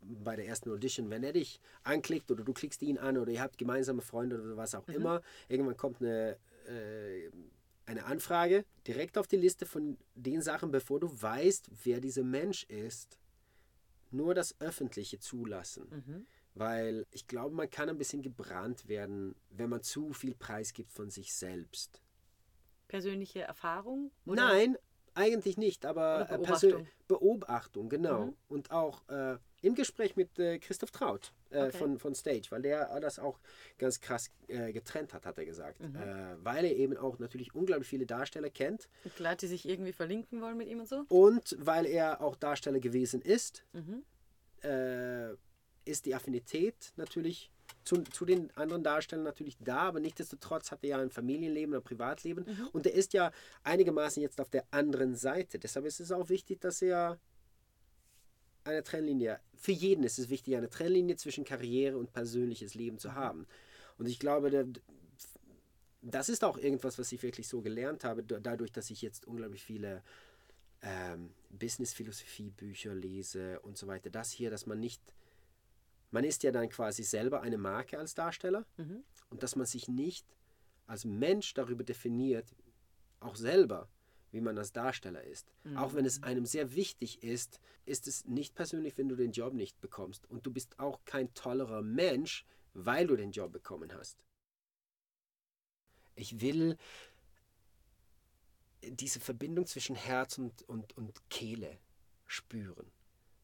[0.00, 3.40] bei der ersten Audition, wenn er dich anklickt oder du klickst ihn an oder ihr
[3.42, 6.36] habt gemeinsame Freunde oder was auch immer, irgendwann kommt eine,
[6.66, 7.30] äh,
[7.86, 12.64] eine Anfrage direkt auf die Liste von den Sachen, bevor du weißt, wer dieser Mensch
[12.64, 13.18] ist,
[14.10, 16.26] nur das Öffentliche zulassen.
[16.54, 21.10] Weil ich glaube, man kann ein bisschen gebrannt werden, wenn man zu viel preisgibt von
[21.10, 22.02] sich selbst.
[22.88, 24.10] Persönliche Erfahrung?
[24.24, 24.76] Nein,
[25.14, 26.70] eigentlich nicht, aber Oder äh, Beobachtung.
[26.70, 28.26] Persön- Beobachtung, genau.
[28.26, 28.36] Mhm.
[28.48, 31.78] Und auch äh, im Gespräch mit äh, Christoph Traut äh, Okay.
[31.78, 33.38] von, von Stage, weil der das auch
[33.78, 35.80] ganz krass äh, getrennt hat, hat er gesagt.
[35.80, 35.96] Mhm.
[35.96, 39.92] Äh, weil er eben auch natürlich unglaublich viele Darsteller kennt Und Leute, die sich irgendwie
[39.92, 41.04] verlinken wollen mit ihm und so?
[41.08, 44.04] und weil er auch Darsteller gewesen ist, Mhm.
[44.62, 45.32] äh,
[45.84, 47.50] ist die Affinität natürlich
[47.84, 51.82] zu, zu den anderen Darstellern natürlich da, aber nichtsdestotrotz hat er ja ein Familienleben, ein
[51.82, 53.32] Privatleben und er ist ja
[53.62, 55.58] einigermaßen jetzt auf der anderen Seite.
[55.58, 57.18] Deshalb ist es auch wichtig, dass er
[58.68, 63.14] eine Trennlinie, für jeden ist es wichtig, eine Trennlinie zwischen Karriere und persönliches Leben zu
[63.14, 63.46] haben.
[63.98, 64.68] Und ich glaube,
[66.02, 69.26] das ist auch irgendwas, was ich wirklich so gelernt habe, da- dadurch, dass ich jetzt
[69.26, 70.02] unglaublich viele
[70.82, 74.10] ähm, Business-Philosophie-Bücher lese und so weiter.
[74.10, 75.02] Das hier, dass man nicht
[76.10, 78.64] man ist ja dann quasi selber eine Marke als Darsteller
[79.28, 80.24] und dass man sich nicht
[80.86, 82.46] als Mensch darüber definiert,
[83.20, 83.88] auch selber,
[84.30, 85.52] wie man als Darsteller ist.
[85.76, 89.54] Auch wenn es einem sehr wichtig ist, ist es nicht persönlich, wenn du den Job
[89.54, 90.28] nicht bekommst.
[90.30, 94.22] Und du bist auch kein tollerer Mensch, weil du den Job bekommen hast.
[96.14, 96.76] Ich will
[98.82, 101.78] diese Verbindung zwischen Herz und, und, und Kehle
[102.26, 102.86] spüren.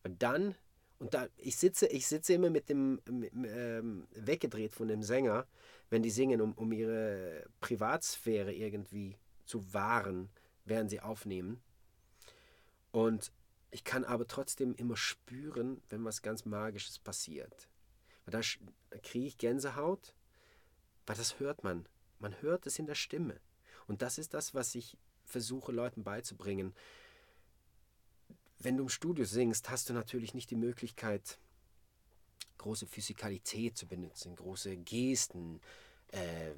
[0.03, 0.55] Und dann,
[0.99, 5.47] und da, ich sitze, ich sitze immer mit dem, mit, ähm, weggedreht von dem Sänger,
[5.91, 9.17] wenn die singen, um, um ihre Privatsphäre irgendwie
[9.47, 10.31] zu wahren,
[10.65, 11.61] während sie aufnehmen.
[12.93, 13.33] Und
[13.71, 17.69] ich kann aber trotzdem immer spüren, wenn was ganz Magisches passiert.
[18.27, 18.41] Da,
[19.03, 20.15] kriege ich Gänsehaut,
[21.07, 21.87] weil das hört man.
[22.19, 23.41] Man hört es in der Stimme.
[23.87, 26.75] Und das ist das, was ich versuche Leuten beizubringen.
[28.59, 31.39] Wenn du im Studio singst, hast du natürlich nicht die Möglichkeit,
[32.59, 35.61] große Physikalität zu benutzen, große Gesten.
[36.13, 36.53] Äh,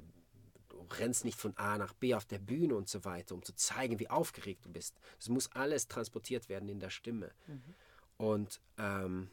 [0.99, 3.99] rennst nicht von A nach B auf der Bühne und so weiter, um zu zeigen,
[3.99, 4.95] wie aufgeregt du bist.
[5.19, 7.31] Es muss alles transportiert werden in der Stimme.
[7.47, 7.73] Mhm.
[8.17, 9.29] Und ähm,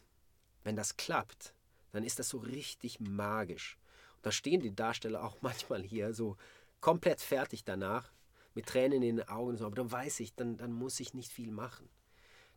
[0.62, 1.54] wenn das klappt,
[1.92, 3.78] dann ist das so richtig magisch.
[4.16, 6.36] Und da stehen die Darsteller auch manchmal hier so
[6.80, 8.12] komplett fertig danach,
[8.54, 9.56] mit Tränen in den Augen.
[9.56, 9.66] So.
[9.66, 11.88] Aber dann weiß ich, dann, dann muss ich nicht viel machen.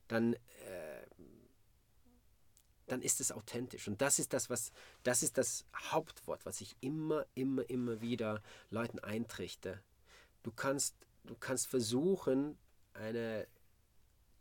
[0.07, 0.96] Dann, äh,
[2.87, 3.87] dann ist es authentisch.
[3.87, 4.71] Und das ist das, was,
[5.03, 9.81] das ist das Hauptwort, was ich immer, immer, immer wieder Leuten eintrichte.
[10.43, 12.57] Du kannst, du kannst versuchen,
[12.93, 13.47] eine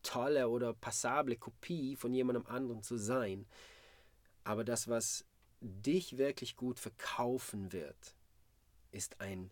[0.02, 3.46] tolle oder passable Kopie von jemandem anderen zu sein.
[4.44, 5.24] Aber das, was
[5.60, 8.14] dich wirklich gut verkaufen wird,
[8.92, 9.50] ist ein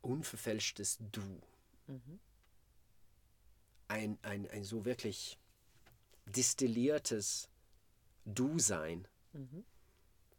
[0.00, 1.40] unverfälschtes Du.
[1.86, 2.20] Mhm.
[3.88, 5.38] Ein, ein, ein so wirklich
[8.24, 9.06] distilliertes Du-Sein.
[9.32, 9.64] Mhm.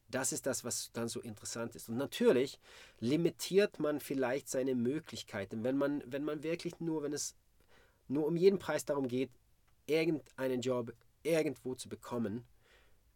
[0.09, 1.89] Das ist das, was dann so interessant ist.
[1.89, 2.59] Und natürlich
[2.99, 7.36] limitiert man vielleicht seine Möglichkeiten, wenn man, wenn man wirklich nur, wenn es
[8.07, 9.31] nur um jeden Preis darum geht,
[9.88, 12.45] irgendeinen Job irgendwo zu bekommen,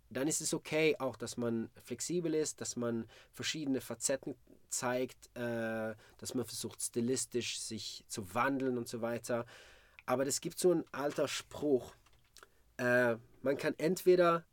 [0.09, 4.35] dann ist es okay auch, dass man flexibel ist, dass man verschiedene Facetten
[4.69, 9.45] zeigt, äh, dass man versucht stilistisch sich zu wandeln und so weiter.
[10.07, 11.93] Aber es gibt so einen alter Spruch,
[12.77, 14.45] äh, man kann entweder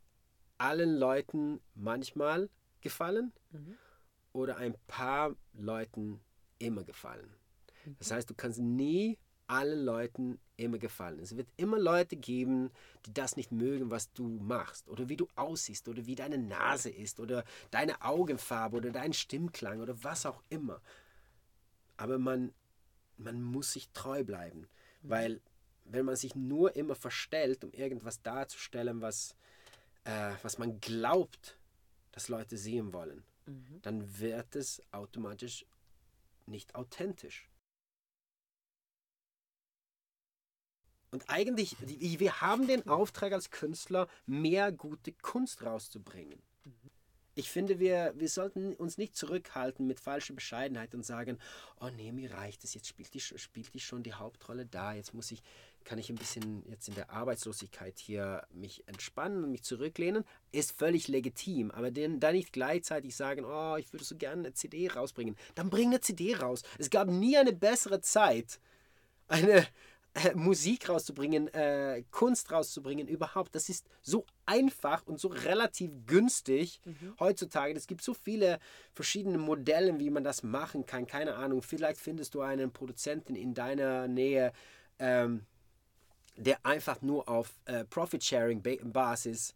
[0.57, 2.49] allen Leuten manchmal
[2.81, 3.77] gefallen mhm.
[4.33, 6.19] oder ein paar Leuten
[6.59, 7.33] immer gefallen.
[7.85, 7.95] Mhm.
[7.99, 11.19] Das heißt, du kannst nie allen Leuten immer gefallen.
[11.19, 12.71] Es wird immer Leute geben,
[13.05, 16.89] die das nicht mögen, was du machst oder wie du aussiehst oder wie deine Nase
[16.89, 20.81] ist oder deine Augenfarbe oder dein Stimmklang oder was auch immer.
[21.95, 22.53] Aber man,
[23.17, 24.67] man muss sich treu bleiben,
[25.01, 25.09] mhm.
[25.09, 25.41] weil
[25.85, 29.35] wenn man sich nur immer verstellt, um irgendwas darzustellen, was,
[30.07, 31.57] äh, was man glaubt,
[32.11, 33.79] dass Leute sehen wollen, mhm.
[33.81, 35.65] dann wird es automatisch
[36.45, 37.49] nicht authentisch.
[41.11, 46.41] Und eigentlich, wir haben den Auftrag als Künstler, mehr gute Kunst rauszubringen.
[47.33, 51.37] Ich finde, wir, wir sollten uns nicht zurückhalten mit falscher Bescheidenheit und sagen,
[51.79, 55.13] oh nee, mir reicht es, jetzt spielt die, spielt die schon die Hauptrolle da, jetzt
[55.13, 55.43] muss ich,
[55.87, 60.77] kann ich ein bisschen jetzt in der Arbeitslosigkeit hier mich entspannen und mich zurücklehnen, ist
[60.77, 64.89] völlig legitim, aber den, dann nicht gleichzeitig sagen, oh, ich würde so gerne eine CD
[64.89, 65.37] rausbringen.
[65.55, 66.63] Dann bring eine CD raus.
[66.77, 68.59] Es gab nie eine bessere Zeit,
[69.29, 69.65] eine,
[70.13, 73.55] äh, Musik rauszubringen, äh, Kunst rauszubringen, überhaupt.
[73.55, 77.13] Das ist so einfach und so relativ günstig mhm.
[77.19, 77.73] heutzutage.
[77.75, 78.59] Es gibt so viele
[78.93, 81.07] verschiedene Modelle, wie man das machen kann.
[81.07, 81.61] Keine Ahnung.
[81.61, 84.51] Vielleicht findest du einen Produzenten in deiner Nähe,
[84.99, 85.45] ähm,
[86.37, 89.53] der einfach nur auf äh, Profit-Sharing-Basis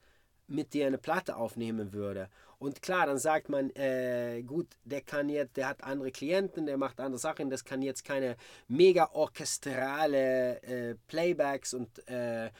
[0.47, 2.29] mit dir eine Platte aufnehmen würde.
[2.59, 6.77] Und klar, dann sagt man, äh, gut, der kann jetzt, der hat andere Klienten, der
[6.77, 8.35] macht andere Sachen, das kann jetzt keine
[8.67, 12.51] mega orchestrale äh, Playbacks und äh,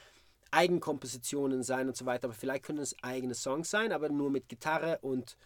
[0.50, 4.48] Eigenkompositionen sein und so weiter, aber vielleicht können es eigene Songs sein, aber nur mit
[4.48, 5.36] Gitarre und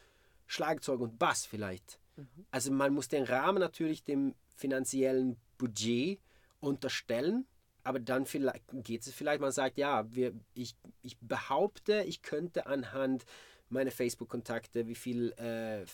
[0.47, 1.99] Schlagzeug und Bass vielleicht.
[2.17, 2.47] Mhm.
[2.51, 6.19] Also man muss den Rahmen natürlich dem finanziellen Budget
[6.61, 7.47] unterstellen
[7.87, 12.67] aber dann vielleicht geht es vielleicht, man sagt, ja, wir, ich, ich behaupte, ich könnte
[12.67, 13.25] anhand
[13.69, 15.87] meiner Facebook-Kontakte, wie viel äh,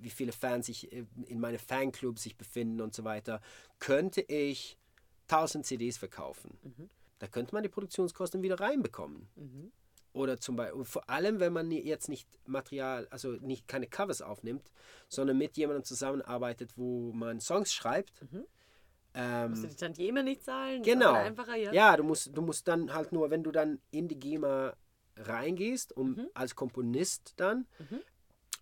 [0.00, 3.40] wie viele Fans sich äh, in meinen Fanclubs sich befinden und so weiter,
[3.78, 4.76] könnte ich
[5.28, 6.58] 1000 CDs verkaufen.
[6.62, 6.90] Mhm.
[7.20, 9.28] Da könnte man die Produktionskosten wieder reinbekommen.
[9.36, 9.70] Mhm.
[10.12, 14.72] Oder zum Beispiel, vor allem, wenn man jetzt nicht Material, also nicht keine Covers aufnimmt,
[15.08, 18.20] sondern mit jemandem zusammenarbeitet, wo man Songs schreibt.
[18.32, 18.46] Mhm
[19.14, 20.82] ähm, musst du die Tantieme nicht zahlen?
[20.82, 21.12] Genau.
[21.12, 21.72] Einfacher, ja?
[21.72, 24.74] ja, du musst, du musst dann halt nur, wenn du dann in die GEMA
[25.16, 27.66] reingehst, um als Komponist dann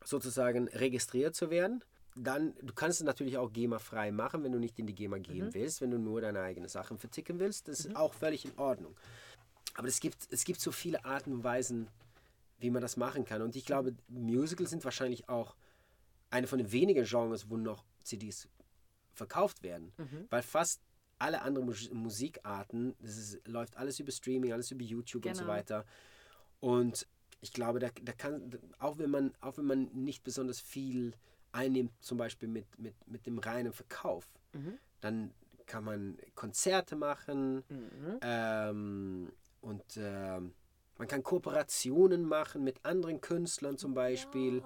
[0.04, 1.84] sozusagen registriert zu werden.
[2.16, 5.54] Dann, du kannst es natürlich auch GEMA-frei machen, wenn du nicht in die GEMA gehen
[5.54, 7.68] willst, wenn du nur deine eigenen Sachen verticken willst.
[7.68, 8.96] Das ist auch völlig in Ordnung.
[9.74, 11.88] Aber es gibt, es gibt so viele Arten und Weisen,
[12.58, 13.42] wie man das machen kann.
[13.42, 15.54] Und ich glaube, Musicals sind wahrscheinlich auch
[16.30, 18.48] eine von den wenigen Genres, wo noch CDs
[19.18, 19.92] verkauft werden.
[20.30, 20.80] Weil fast
[21.18, 25.40] alle anderen Mus Musikarten, das ist, läuft alles über Streaming, alles über YouTube und so
[25.42, 25.52] Genau.
[25.52, 25.84] weiter.
[26.60, 27.06] Und
[27.40, 31.12] ich glaube, da, da kann, auch wenn man, auch wenn man nicht besonders viel
[31.52, 34.26] einnimmt, zum Beispiel mit, mit, mit dem reinen Verkauf,
[35.00, 35.32] dann
[35.66, 37.62] kann man Konzerte machen
[38.22, 40.54] ähm, und ähm,
[40.98, 44.62] man kann Kooperationen machen mit anderen Künstlern zum Beispiel.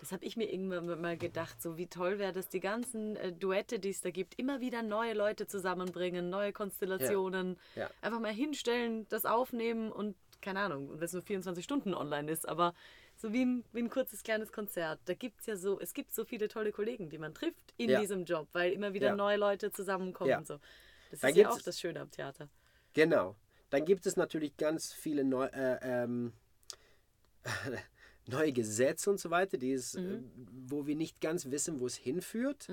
[0.00, 3.32] Das habe ich mir irgendwann mal gedacht, so wie toll wäre das, die ganzen äh,
[3.32, 7.58] Duette, die es da gibt, immer wieder neue Leute zusammenbringen, neue Konstellationen.
[7.74, 7.90] Ja.
[8.02, 12.46] Einfach mal hinstellen, das aufnehmen und keine Ahnung, wenn es nur 24 Stunden online ist,
[12.46, 12.74] aber
[13.16, 15.00] so wie ein, wie ein kurzes kleines Konzert.
[15.06, 17.90] Da gibt es ja so, es gibt so viele tolle Kollegen, die man trifft in
[17.90, 18.00] Ja.
[18.00, 19.14] diesem Job, weil immer wieder Ja.
[19.16, 20.38] neue Leute zusammenkommen Ja.
[20.38, 20.58] und so.
[21.10, 22.48] Das Da ist ja auch das Schöne am Theater.
[22.92, 23.36] Genau.
[23.70, 26.32] Dann gibt es natürlich ganz viele neu, äh, ähm,
[28.26, 30.18] neue Gesetze und so weiter, die es, äh,
[30.68, 32.68] wo wir nicht ganz wissen, wo es hinführt.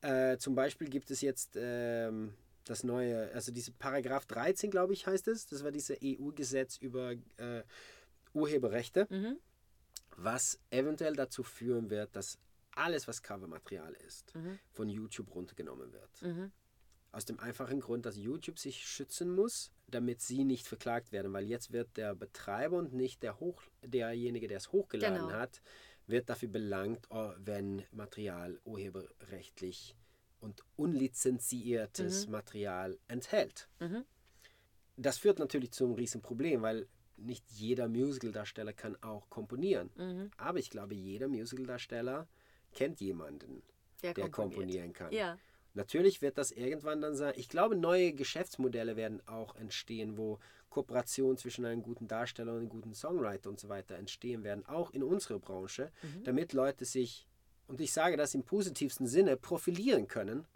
[0.00, 5.06] Äh, zum Beispiel gibt es jetzt ähm, das neue, also diese Paragraph 13, glaube ich,
[5.06, 5.46] heißt es.
[5.46, 7.62] Das war dieses EU-Gesetz über äh,
[8.34, 9.06] Urheberrechte,
[10.16, 12.38] was eventuell dazu führen wird, dass
[12.72, 14.32] alles, was Covermaterial ist,
[14.72, 16.22] von YouTube runtergenommen wird.
[17.10, 21.46] Aus dem einfachen Grund, dass YouTube sich schützen muss, damit sie nicht verklagt werden, weil
[21.46, 25.32] jetzt wird der Betreiber und nicht der Hoch, derjenige, der es hochgeladen Genau.
[25.32, 25.62] hat,
[26.06, 29.96] wird dafür belangt, oh, wenn Material urheberrechtlich
[30.40, 33.68] und unlizenziertes Material enthält.
[34.96, 40.30] Das führt natürlich zu einem Riesenproblem, weil nicht jeder Musicaldarsteller kann auch komponieren.
[40.36, 42.28] Aber ich glaube, jeder Musicaldarsteller
[42.72, 43.62] kennt jemanden,
[44.02, 45.12] Der der komponieren kann.
[45.12, 45.38] Ja.
[45.78, 47.34] Natürlich wird das irgendwann dann sein.
[47.36, 52.68] Ich glaube, neue Geschäftsmodelle werden auch entstehen, wo Kooperationen zwischen einem guten Darsteller und einem
[52.68, 55.92] guten Songwriter und so weiter entstehen werden, auch in unserer Branche,
[56.24, 57.28] damit Leute sich,
[57.68, 60.46] und ich sage das im positivsten Sinne, profilieren können.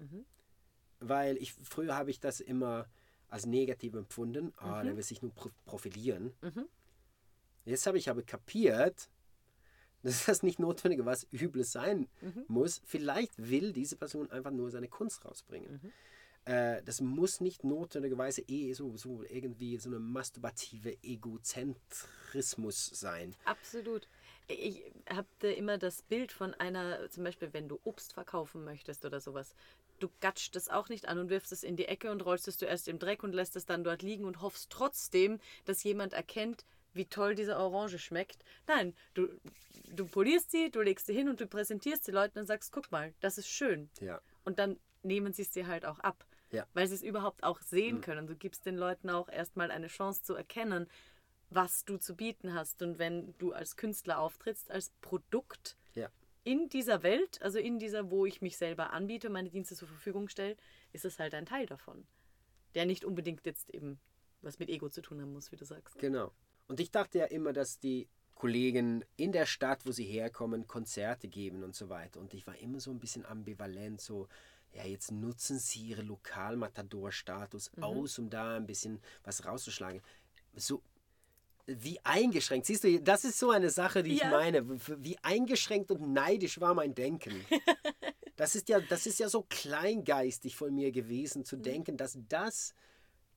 [0.99, 2.89] Weil ich früher habe ich das immer
[3.29, 4.53] als negativ empfunden.
[4.57, 6.33] Ah, der will sich nur pro profilieren.
[7.65, 9.09] Jetzt habe ich aber kapiert,
[10.03, 12.09] dass das nicht notwendig was Übles sein
[12.49, 12.81] muss.
[12.85, 15.93] Vielleicht will diese Person einfach nur seine Kunst rausbringen.
[16.45, 23.35] Äh, das muss nicht notwendigerweise eh so, so irgendwie so eine masturbative Egozentrismus sein.
[23.45, 24.09] Absolut.
[24.49, 29.21] Ich habe immer das Bild von einer, zum Beispiel, wenn du Obst verkaufen möchtest oder
[29.21, 29.55] sowas.
[30.01, 32.59] Du gatscht es auch nicht an und wirfst es in die Ecke und rollst es
[32.59, 36.65] zuerst im Dreck und lässt es dann dort liegen und hoffst trotzdem, dass jemand erkennt,
[36.95, 38.45] wie toll diese Orange schmeckt.
[38.67, 39.29] Nein, du,
[39.91, 42.91] du polierst sie, du legst sie hin und du präsentierst die Leuten und sagst, guck
[42.91, 43.91] mal, das ist schön.
[44.01, 44.21] Ja.
[44.45, 46.27] Und dann nehmen sie es dir halt auch ab.
[46.51, 46.67] Ja.
[46.75, 48.27] Weil sie es überhaupt auch sehen können.
[48.27, 50.87] Du gibst den Leuten auch erstmal eine Chance zu erkennen,
[51.49, 52.83] was du zu bieten hast.
[52.83, 56.11] Und wenn du als Künstler auftrittst, als Produkt Ja.
[56.45, 60.29] in dieser Welt, also in dieser, wo ich mich selber anbiete, meine Dienste zur Verfügung
[60.29, 60.57] stelle,
[60.93, 62.07] ist es halt ein Teil davon.
[62.75, 63.99] Der nicht unbedingt jetzt eben
[64.43, 65.99] was mit Ego zu tun haben muss, wie du sagst.
[65.99, 66.33] Genau.
[66.69, 71.29] Und ich dachte ja immer, dass die Kollegen in der Stadt, wo sie herkommen, Konzerte
[71.29, 72.19] geben und so weiter.
[72.21, 74.29] Und ich war immer so ein bisschen ambivalent, so,
[74.73, 80.03] ja, jetzt nutzen sie ihre Lokalmatador-Status aus, um da ein bisschen was rauszuschlagen.
[80.57, 80.83] So,
[81.67, 84.31] wie eingeschränkt, siehst du, das ist so eine Sache, die ich Ja.
[84.31, 84.69] meine.
[85.05, 87.45] Wie eingeschränkt und neidisch war mein Denken.
[88.37, 92.75] Das ist ja, das ist ja so kleingeistig von mir gewesen, zu denken, dass das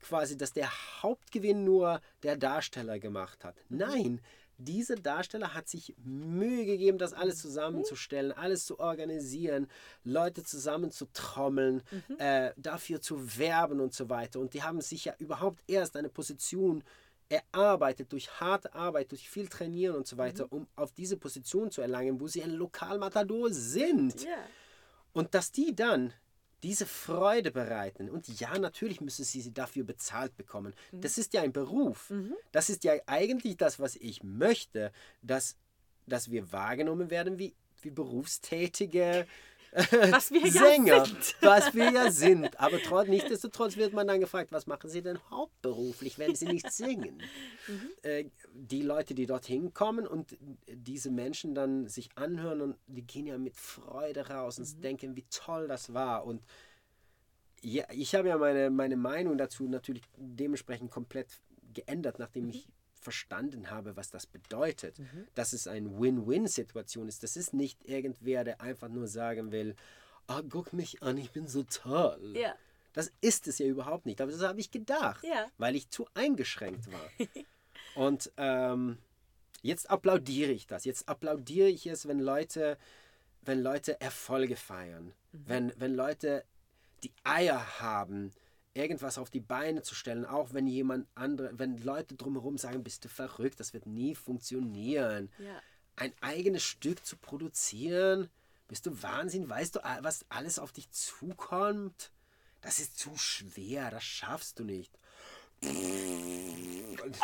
[0.06, 0.70] quasi, dass der
[1.02, 3.56] Hauptgewinn nur der Darsteller gemacht hat.
[3.70, 4.22] Nein,
[4.58, 9.68] dieser Darsteller hat sich Mühe gegeben, das alles zusammenzustellen, alles zu organisieren,
[10.04, 11.82] Leute zusammenzutrommeln,
[12.20, 14.40] äh, dafür zu werben und so weiter.
[14.40, 16.84] Und die haben sich ja überhaupt erst eine Position
[17.28, 21.82] erarbeitet durch harte Arbeit, durch viel Trainieren und so weiter, um auf diese Position zu
[21.82, 24.24] erlangen, wo sie ein Lokalmatador sind.
[24.24, 24.30] Ja.
[25.12, 26.14] Und dass die dann
[26.66, 28.10] diese Freude bereiten.
[28.10, 30.74] Und ja, natürlich müssen sie sie dafür bezahlt bekommen.
[31.02, 32.12] Das ist ja ein Beruf.
[32.52, 34.92] Das ist ja eigentlich das, was ich möchte,
[35.22, 35.58] dass,
[36.08, 37.54] dass wir wahrgenommen werden wie,
[37.84, 39.28] wie berufstätige
[40.12, 41.36] Was wir ja Sänger, sind.
[41.42, 42.60] was wir ja sind.
[42.60, 46.72] Aber trotz, nichtsdestotrotz wird man dann gefragt, was machen Sie denn hauptberuflich, wenn Sie nicht
[46.72, 47.22] singen?
[48.02, 53.28] Äh, die Leute, die dorthin kommen und diese Menschen dann sich anhören und die gehen
[53.28, 56.26] ja mit Freude raus und denken, wie toll das war.
[56.26, 56.42] Und
[57.62, 61.42] ja, ich habe ja meine, meine Meinung dazu natürlich dementsprechend komplett
[61.74, 62.68] geändert, nachdem ich
[63.06, 64.98] verstanden habe, was das bedeutet,
[65.36, 67.22] dass es eine Win-Win-Situation ist.
[67.24, 69.76] Das ist nicht irgendwer, der einfach nur sagen will,
[70.28, 72.34] oh, guck mich an, ich bin so toll.
[72.36, 72.54] Ja.
[72.94, 74.20] Das ist es ja überhaupt nicht.
[74.22, 75.46] Aber das habe ich gedacht, Ja.
[75.58, 77.10] weil ich zu eingeschränkt war.
[78.04, 78.98] Und ähm,
[79.62, 80.84] jetzt applaudiere ich das.
[80.84, 82.78] Jetzt applaudiere ich es, wenn Leute,
[83.44, 85.14] wenn Leute Erfolge feiern.
[85.32, 86.44] Wenn, wenn Leute
[87.04, 88.32] die Eier haben,
[88.76, 93.06] irgendwas auf die Beine zu stellen, auch wenn jemand andere, wenn Leute drumherum sagen, bist
[93.06, 95.32] du verrückt, das wird nie funktionieren.
[95.40, 95.62] Ja.
[95.96, 98.30] Ein eigenes Stück zu produzieren,
[98.68, 102.12] bist du Wahnsinn, weißt du, was alles auf dich zukommt?
[102.62, 104.92] Das ist zu schwer, das schaffst du nicht.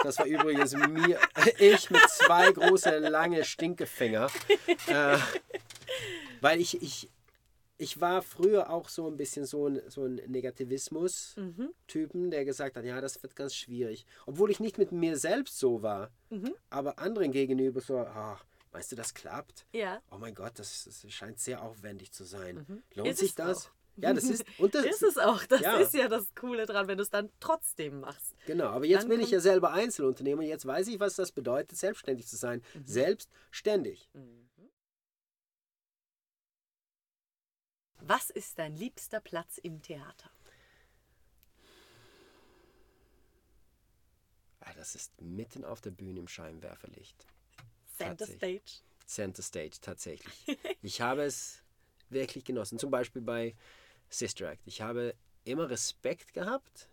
[0.03, 1.19] Das war übrigens mir,
[1.59, 4.29] ich mit zwei große, lange Stinkefinger.
[4.87, 5.17] Äh,
[6.39, 7.09] weil ich, ich,
[7.81, 12.85] ich war früher auch so ein bisschen so ein, so ein Negativismus-Typen, der gesagt hat,
[12.85, 14.05] ja, das wird ganz schwierig.
[14.27, 16.11] Obwohl ich nicht mit mir selbst so war,
[16.69, 19.65] aber anderen gegenüber so, ach, meinst du, das klappt?
[19.73, 20.01] Ja.
[20.11, 22.65] Oh mein Gott, das, das scheint sehr aufwendig zu sein.
[22.93, 23.11] Lohnt Mhm.
[23.11, 23.67] Ist sich das?
[23.67, 23.71] auch.
[23.97, 24.45] Ja, das ist.
[24.59, 25.43] Und das, Ist es auch.
[25.45, 25.77] Das Ja.
[25.77, 28.33] ist ja das Coole dran, wenn du es dann trotzdem machst.
[28.45, 30.43] Genau, aber jetzt Dann bin ich ja selber Einzelunternehmer.
[30.43, 32.61] Jetzt weiß ich, was das bedeutet, selbstständig zu sein.
[32.73, 32.85] Mhm.
[32.85, 34.09] Selbstständig.
[38.01, 40.29] Was ist dein liebster Platz im Theater?
[44.61, 47.25] Ah, das ist mitten auf der Bühne im Scheinwerferlicht.
[47.97, 48.25] Center.
[48.25, 48.81] Stage.
[49.05, 50.57] Center Stage, tatsächlich.
[50.81, 51.61] Ich habe es
[52.09, 52.79] wirklich genossen.
[52.79, 53.55] Zum Beispiel bei
[54.09, 54.65] Sister Act.
[54.65, 56.87] Ich habe immer Respekt gehabt,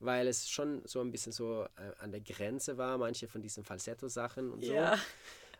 [0.00, 3.64] weil es schon so ein bisschen so äh, an der Grenze war, manche von diesen
[3.64, 4.72] Falsetto-Sachen und so.
[4.72, 4.98] Ja.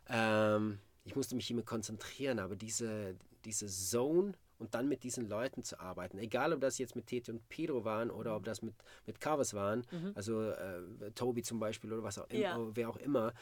[0.09, 5.63] Ähm, ich musste mich immer konzentrieren, aber diese, diese Zone und dann mit diesen Leuten
[5.63, 8.75] zu arbeiten, egal ob das jetzt mit Tete und Pedro waren oder ob das mit,
[9.07, 9.85] mit Covers waren,
[10.15, 12.77] also äh, Toby zum Beispiel oder was auch immer, Ja.
[12.77, 13.33] wer auch immer,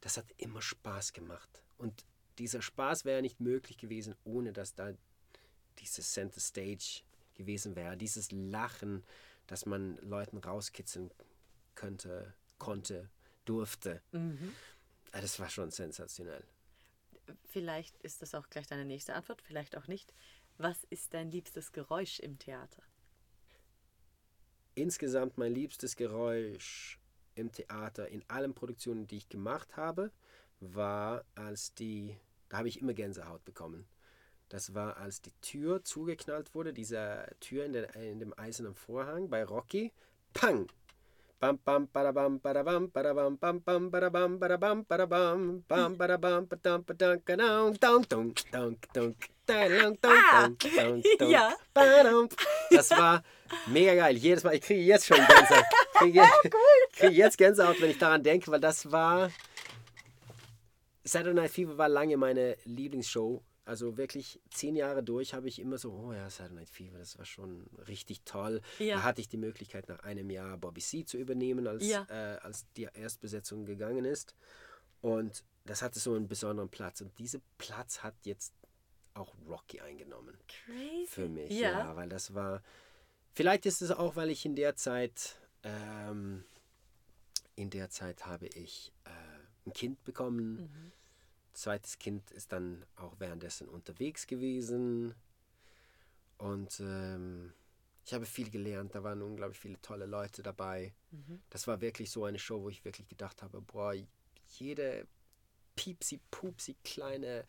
[0.00, 1.62] das hat immer Spaß gemacht.
[1.78, 2.04] Und
[2.38, 4.92] dieser Spaß wäre nicht möglich gewesen, ohne dass da
[5.78, 7.02] dieses Center Stage
[7.34, 9.04] gewesen wäre, dieses Lachen,
[9.46, 11.10] dass man Leuten rauskitzeln
[11.74, 13.10] könnte, konnte,
[13.44, 14.00] durfte.
[15.12, 16.44] Ah, Das war schon sensationell.
[17.44, 20.12] Vielleicht ist das auch gleich deine nächste Antwort, vielleicht auch nicht.
[20.58, 22.82] Was ist dein liebstes Geräusch im Theater?
[24.74, 26.98] Insgesamt mein liebstes Geräusch
[27.34, 30.10] im Theater, in allen Produktionen, die ich gemacht habe,
[30.60, 32.16] war, als die,
[32.48, 33.86] da habe ich immer Gänsehaut bekommen.
[34.48, 39.30] Das war, als die Tür zugeknallt wurde, diese Tür in, der, in dem eisernen Vorhang
[39.30, 39.92] bei Rocky.
[40.34, 40.70] Pang!
[41.42, 47.72] Bam, bam, badabam, badabam, badabam, bam, bam, badabam, badabam, badabam, bam, badabam, badam, badam, gadam,
[47.80, 49.16] dum, dum, dum, dum,
[49.48, 51.52] dum, dum, dum, dum, dum, Ja.
[51.74, 52.28] badam.
[52.70, 53.24] Das war
[53.66, 54.16] mega geil.
[54.18, 55.64] Jedes Mal, ich kriege jetzt schon Gänsehaut.
[55.94, 56.22] Ich kriege
[56.92, 59.28] kriege jetzt Gänsehaut, wenn ich daran denke, weil das war.
[61.04, 63.42] Saturday Night Fever war lange meine Lieblingsshow.
[63.64, 67.16] Also wirklich zehn Jahre durch habe ich immer so, oh ja, Saturday Night Fever, das
[67.16, 68.60] war schon richtig toll.
[68.80, 68.96] Ja.
[68.96, 72.04] Da hatte ich die Möglichkeit, nach einem Jahr Bobby C zu übernehmen, als, Ja.
[72.10, 74.34] äh, als die Erstbesetzung gegangen ist.
[75.00, 77.00] Und das hatte so einen besonderen Platz.
[77.02, 78.52] Und dieser Platz hat jetzt
[79.14, 81.06] auch Rocky eingenommen Crazy.
[81.06, 81.50] für mich.
[81.52, 81.70] Ja.
[81.70, 81.96] Ja.
[81.96, 82.62] weil das war.
[83.34, 86.44] Vielleicht ist es auch, weil ich in der Zeit, ähm,
[87.54, 89.10] in der Zeit habe ich äh,
[89.68, 90.92] ein Kind bekommen.
[91.52, 95.14] Zweites Kind ist dann auch währenddessen unterwegs gewesen.
[96.38, 97.52] Und ähm,
[98.04, 98.94] ich habe viel gelernt.
[98.94, 100.92] Da waren unglaublich viele tolle Leute dabei.
[101.50, 103.94] Das war wirklich so eine Show, wo ich wirklich gedacht habe, boah,
[104.58, 105.06] jede
[105.76, 107.44] piepsi, pupsi kleine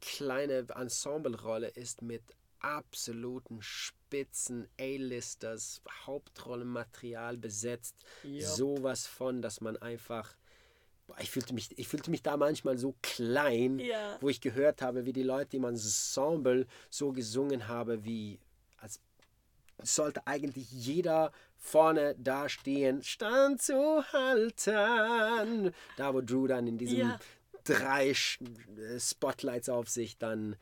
[0.00, 2.22] kleine Ensemblerolle ist mit
[2.60, 7.96] absoluten Spitzen A-Listers, Hauptrollenmaterial besetzt.
[8.22, 8.42] Jupp.
[8.42, 10.34] Sowas von, dass man einfach.
[11.20, 14.18] Ich fühlte, mich, ich fühlte mich da manchmal so klein, Ja.
[14.20, 18.40] wo ich gehört habe, wie die Leute im Ensemble so gesungen haben, wie
[18.78, 19.00] als
[19.82, 25.72] sollte eigentlich jeder vorne da stehen, Stand zu halten.
[25.96, 27.18] Da, wo Drew dann in diesem Ja.
[27.64, 30.56] drei äh, Spotlights auf sich dann.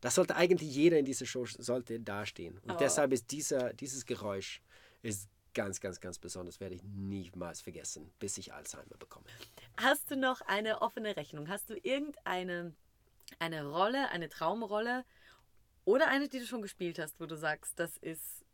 [0.00, 2.58] Das sollte eigentlich jeder in dieser Show sollte dastehen.
[2.58, 2.76] Und Oh.
[2.78, 4.60] deshalb ist dieser, dieses Geräusch
[5.02, 6.60] ist ganz, ganz, ganz besonders.
[6.60, 9.26] Werde ich niemals vergessen, bis ich Alzheimer bekomme.
[9.78, 11.48] Hast du noch eine offene Rechnung?
[11.48, 12.74] Hast du irgendeine
[13.38, 15.04] eine Rolle, eine Traumrolle
[15.84, 18.44] oder eine, die du schon gespielt hast, wo du sagst, das ist,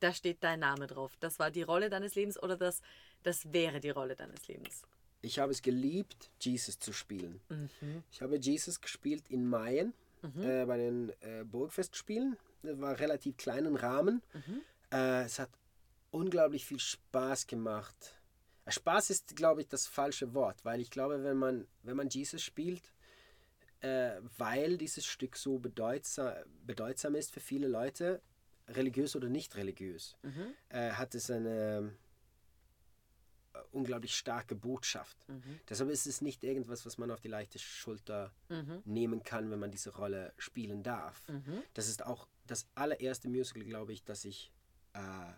[0.00, 1.16] da steht dein Name drauf.
[1.20, 2.82] Das war die Rolle deines Lebens oder das,
[3.22, 4.82] das wäre die Rolle deines Lebens?
[5.22, 7.40] Ich habe es geliebt, Jesus zu spielen.
[8.12, 12.36] Ich habe Jesus gespielt in Mayen äh, bei den äh, Burgfestspielen.
[12.62, 14.22] Das war relativ kleinen Rahmen.
[14.92, 15.50] Äh, es hat
[16.10, 18.14] unglaublich viel Spaß gemacht.
[18.68, 22.42] Spaß ist, glaube ich, das falsche Wort, weil ich glaube, wenn man, wenn man Jesus
[22.42, 22.92] spielt,
[23.80, 26.32] äh, weil dieses Stück so bedeutsam,
[26.64, 28.20] bedeutsam ist für viele Leute,
[28.68, 30.54] religiös oder nicht religiös, Mhm.
[30.70, 31.92] äh, hat es eine
[33.54, 35.16] äh, unglaublich starke Botschaft.
[35.28, 35.60] Mhm.
[35.68, 38.82] Deshalb ist es nicht irgendwas, was man auf die leichte Schulter Mhm.
[38.84, 41.28] nehmen kann, wenn man diese Rolle spielen darf.
[41.28, 41.62] Mhm.
[41.74, 44.50] Das ist auch das allererste Musical, glaube ich, das ich
[44.94, 45.32] äh,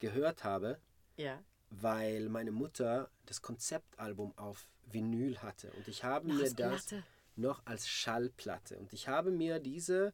[0.00, 0.78] gehört habe,
[1.16, 1.42] Ja.
[1.70, 5.70] weil meine Mutter das Konzeptalbum auf Vinyl hatte.
[5.72, 7.02] Und ich habe Noch mir das Platte.
[7.36, 8.76] noch als Schallplatte.
[8.78, 10.12] Und ich habe mir diese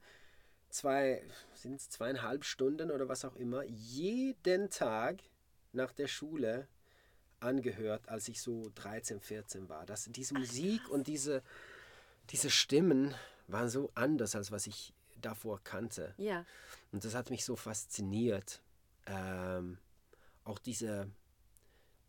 [0.71, 1.23] zwei,
[1.55, 5.19] sind es zweieinhalb Stunden oder was auch immer, jeden Tag
[5.73, 6.69] nach der Schule
[7.41, 9.87] angehört, als ich so 13, 14 war.
[9.87, 11.43] Das, diese Musik und diese,
[12.31, 13.15] diese Stimmen
[13.49, 16.15] waren so anders, als was ich davor kannte.
[16.19, 16.45] Ja.
[16.93, 18.61] Und das hat mich so fasziniert.
[19.11, 19.79] Ähm,
[20.45, 21.11] auch diese,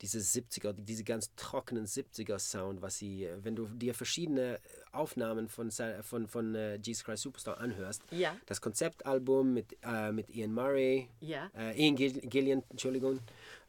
[0.01, 4.59] diese 70er, diese ganz trockenen 70er Sound, was sie, wenn du dir verschiedene
[4.91, 5.71] Aufnahmen von,
[6.01, 8.35] von, von äh, Jesus Christ Superstar anhörst, Ja.
[8.45, 11.49] das Konzeptalbum mit, äh, mit Ian Murray, Ja.
[11.55, 13.19] äh, Ian Gill Gillian, Entschuldigung,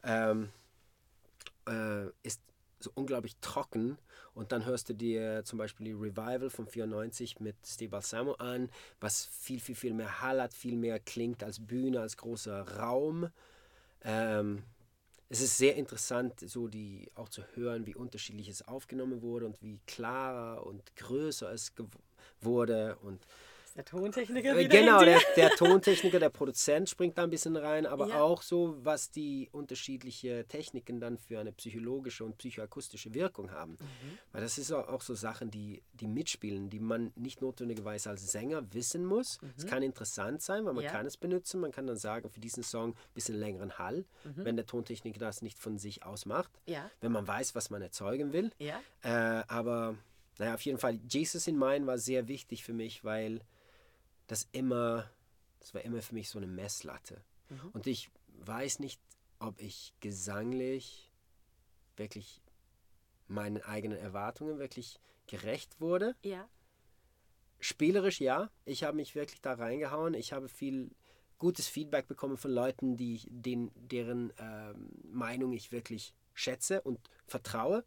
[0.03, 0.49] ähm,
[1.67, 2.41] äh, ist
[2.83, 3.97] so unglaublich trocken.
[4.33, 8.69] Und dann hörst du dir zum Beispiel die Revival von 94 mit Steve Balsamo an,
[8.99, 13.29] was viel, viel, viel mehr Hall hat, viel mehr klingt als Bühne, als großer Raum.
[14.03, 14.63] Ähm,
[15.29, 19.61] es ist sehr interessant, so die auch zu hören, wie unterschiedlich es aufgenommen wurde und
[19.61, 21.73] wie klarer und größer es
[22.41, 22.97] wurde.
[22.97, 23.25] Und
[23.75, 27.85] der Tontechniker äh, wieder Genau, der, der Tontechniker, der Produzent springt da ein bisschen rein,
[27.85, 28.21] aber Ja.
[28.21, 33.73] auch so, was die unterschiedlichen Techniken dann für eine psychologische und psychoakustische Wirkung haben.
[33.73, 34.17] Mhm.
[34.31, 38.31] Weil das ist auch, auch so Sachen, die, die mitspielen, die man nicht notwendigerweise als
[38.31, 39.39] Sänger wissen muss.
[39.57, 40.87] Es kann interessant sein, weil man Mhm.
[40.87, 40.91] Ja.
[40.91, 41.59] kann es benutzen.
[41.61, 45.41] Man kann dann sagen, für diesen Song ein bisschen längeren Hall, wenn der Tontechniker das
[45.41, 46.51] nicht von sich aus macht.
[46.67, 46.73] Mhm.
[46.73, 46.91] Ja.
[47.01, 48.51] Wenn man weiß, was man erzeugen will.
[48.59, 48.73] Äh,
[49.47, 49.95] aber
[50.39, 53.41] naja, auf jeden Fall, Jesus in Mine war sehr wichtig für mich, weil
[54.27, 55.09] das immer,
[55.59, 57.23] das war immer für mich so eine Messlatte.
[57.73, 58.09] Und ich
[58.39, 58.99] weiß nicht,
[59.39, 61.11] ob ich gesanglich
[61.97, 62.41] wirklich
[63.27, 66.15] meinen eigenen Erwartungen wirklich gerecht wurde.
[66.23, 66.47] Ja.
[67.59, 70.13] Spielerisch ja, ich habe mich wirklich da reingehauen.
[70.13, 70.91] Ich habe viel
[71.37, 77.83] gutes Feedback bekommen von Leuten, die, den, deren ähm, Meinung ich wirklich schätze und vertraue.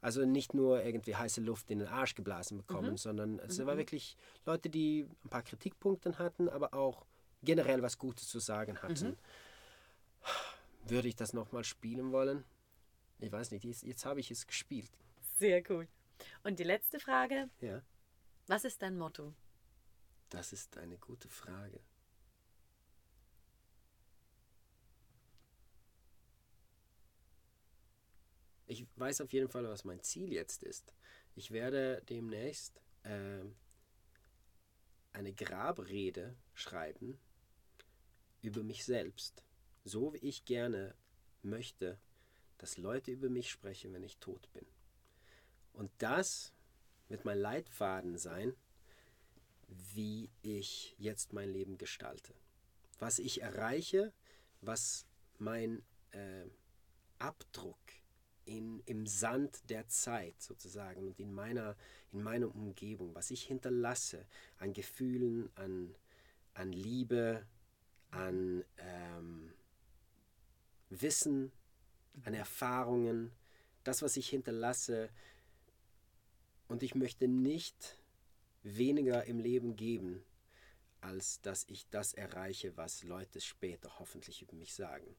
[0.00, 4.16] Also nicht nur irgendwie heiße Luft in den Arsch geblasen bekommen, sondern es war wirklich
[4.44, 7.06] Leute, die ein paar Kritikpunkte hatten, aber auch
[7.42, 9.16] generell was Gutes zu sagen hatten.
[10.86, 12.44] Würde ich das nochmal spielen wollen?
[13.18, 14.90] Ich weiß nicht, jetzt, jetzt habe ich es gespielt.
[15.38, 15.88] Sehr cool.
[16.44, 17.48] Und die letzte Frage.
[17.60, 17.82] Ja,
[18.46, 19.34] Was ist dein Motto?
[20.30, 21.78] das ist eine gute Frage.
[28.66, 30.92] Ich weiß auf jeden Fall, was mein Ziel jetzt ist.
[31.34, 33.54] Ich werde demnächst ähm,
[35.12, 37.18] eine Grabrede schreiben
[38.42, 39.44] über mich selbst.
[39.84, 40.94] So wie ich gerne
[41.42, 41.98] möchte,
[42.58, 44.66] dass Leute über mich sprechen, wenn ich tot bin.
[45.72, 46.52] Und das
[47.08, 48.56] wird mein Leitfaden sein,
[49.68, 52.34] wie ich jetzt mein Leben gestalte.
[52.98, 54.12] Was ich erreiche,
[54.60, 55.06] was
[55.38, 56.46] mein äh,
[57.18, 57.78] Abdruck
[58.46, 61.76] in, im Sand der Zeit sozusagen und in meiner,
[62.12, 64.24] in meiner Umgebung, was ich hinterlasse
[64.58, 65.94] an Gefühlen, an,
[66.54, 67.44] an Liebe,
[68.10, 69.52] an ähm,
[70.88, 71.52] Wissen,
[72.24, 73.32] an Erfahrungen,
[73.84, 75.10] das, was ich hinterlasse.
[76.68, 77.98] Und ich möchte nicht
[78.62, 80.24] weniger im Leben geben,
[81.00, 85.14] als dass ich das erreiche, was Leute später hoffentlich über mich sagen.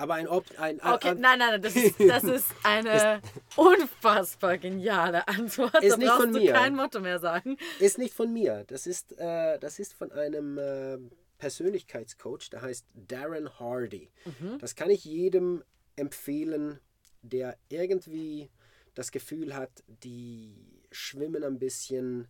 [0.00, 3.20] Aber ein, Ob ein, ein, Okay, ein nein, nein, nein, das ist, das ist eine
[3.56, 5.82] unfassbar geniale Antwort.
[5.82, 6.52] Ist da nicht brauchst von du mir.
[6.52, 7.58] kein Motto mehr sagen.
[7.78, 8.64] ist nicht von mir.
[8.66, 10.96] Das ist, äh, das ist von einem äh,
[11.36, 14.10] Persönlichkeitscoach, der heißt Darren Hardy.
[14.58, 15.62] Das kann ich jedem
[15.96, 16.80] empfehlen,
[17.22, 18.50] der irgendwie
[18.94, 22.28] das Gefühl hat, die schwimmen ein bisschen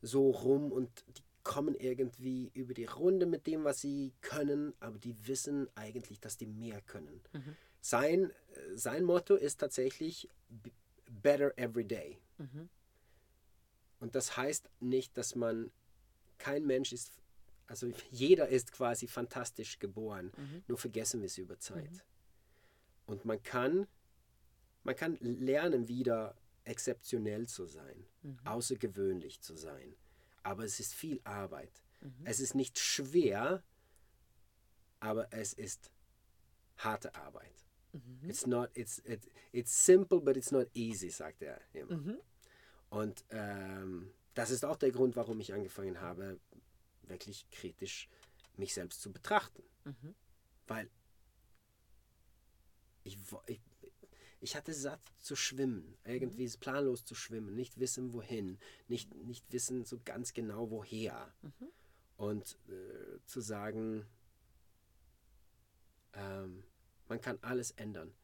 [0.00, 4.98] so rum und die kommen irgendwie über die Runde mit dem, was sie können, aber
[4.98, 7.20] die wissen eigentlich, dass die mehr können.
[7.80, 10.70] Sein, äh, sein Motto ist tatsächlich "B-
[11.22, 12.18] Better Every Day.
[14.00, 15.70] Und das heißt nicht, dass man
[16.38, 17.12] kein Mensch ist,
[17.66, 20.32] also jeder ist quasi fantastisch geboren,
[20.66, 22.04] nur vergessen wir es über Zeit.
[23.06, 23.86] Und man kann,
[24.82, 26.34] man kann lernen, wieder
[26.64, 28.06] exzeptionell zu sein,
[28.44, 29.94] außergewöhnlich zu sein.
[30.44, 31.82] Aber es ist viel Arbeit.
[32.24, 33.62] Es ist nicht schwer,
[35.00, 35.90] aber es ist
[36.76, 37.50] harte Arbeit.
[38.28, 39.20] It's not, it's, it,
[39.52, 41.94] it's simple, but it's not easy, sagt er immer.
[42.90, 46.38] Und ähm, das ist auch der Grund, warum ich angefangen habe,
[47.02, 48.08] wirklich kritisch
[48.56, 49.62] mich selbst zu betrachten.
[50.66, 50.90] Weil
[53.04, 53.60] ich, ich,
[54.44, 59.86] ich hatte satt zu schwimmen, irgendwie planlos zu schwimmen, nicht wissen wohin, nicht, nicht wissen
[59.86, 61.32] so ganz genau woher.
[62.18, 64.06] Und äh, zu sagen,
[66.12, 66.62] ähm,
[67.08, 68.14] man kann alles ändern.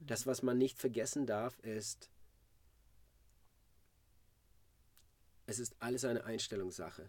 [0.00, 2.10] Das, was man nicht vergessen darf, ist,
[5.46, 7.08] es ist alles eine Einstellungssache.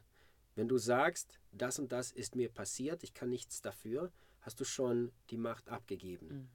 [0.54, 4.64] Wenn du sagst, das und das ist mir passiert, ich kann nichts dafür, hast du
[4.64, 6.52] schon die Macht abgegeben.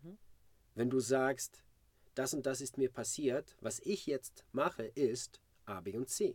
[0.76, 1.64] Wenn du sagst,
[2.18, 6.34] das und das ist mir passiert, was ich jetzt mache, ist A, B und C.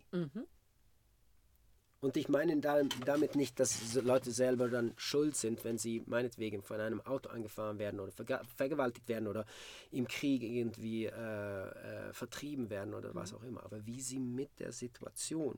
[1.99, 6.61] Und ich meine da- damit nicht, dass Leute selber dann schuld sind, wenn sie meinetwegen
[6.61, 8.11] von einem Auto angefahren werden oder
[8.57, 9.45] vergewaltigt werden oder
[9.91, 13.63] im Krieg irgendwie äh, äh, vertrieben werden oder was auch immer.
[13.63, 15.57] Aber wie sie mit der Situation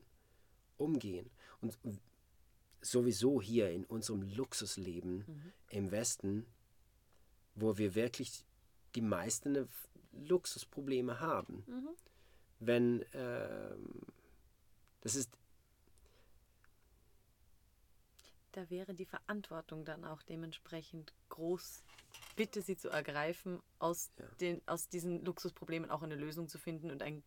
[0.76, 1.30] umgehen.
[1.60, 1.76] Und
[2.80, 5.24] sowieso hier in unserem Luxusleben
[5.70, 6.46] im Westen,
[7.56, 8.44] wo wir wirklich
[8.94, 9.66] die meisten
[10.24, 11.64] Luxusprobleme haben.
[12.58, 14.00] Wenn ähm,
[15.02, 15.30] das ist
[18.52, 21.84] Da wäre die Verantwortung dann auch dementsprechend groß.
[22.36, 24.24] Bitte sie zu ergreifen, aus, Ja.
[24.40, 27.22] den, aus diesen Luxusproblemen auch eine Lösung zu finden und ein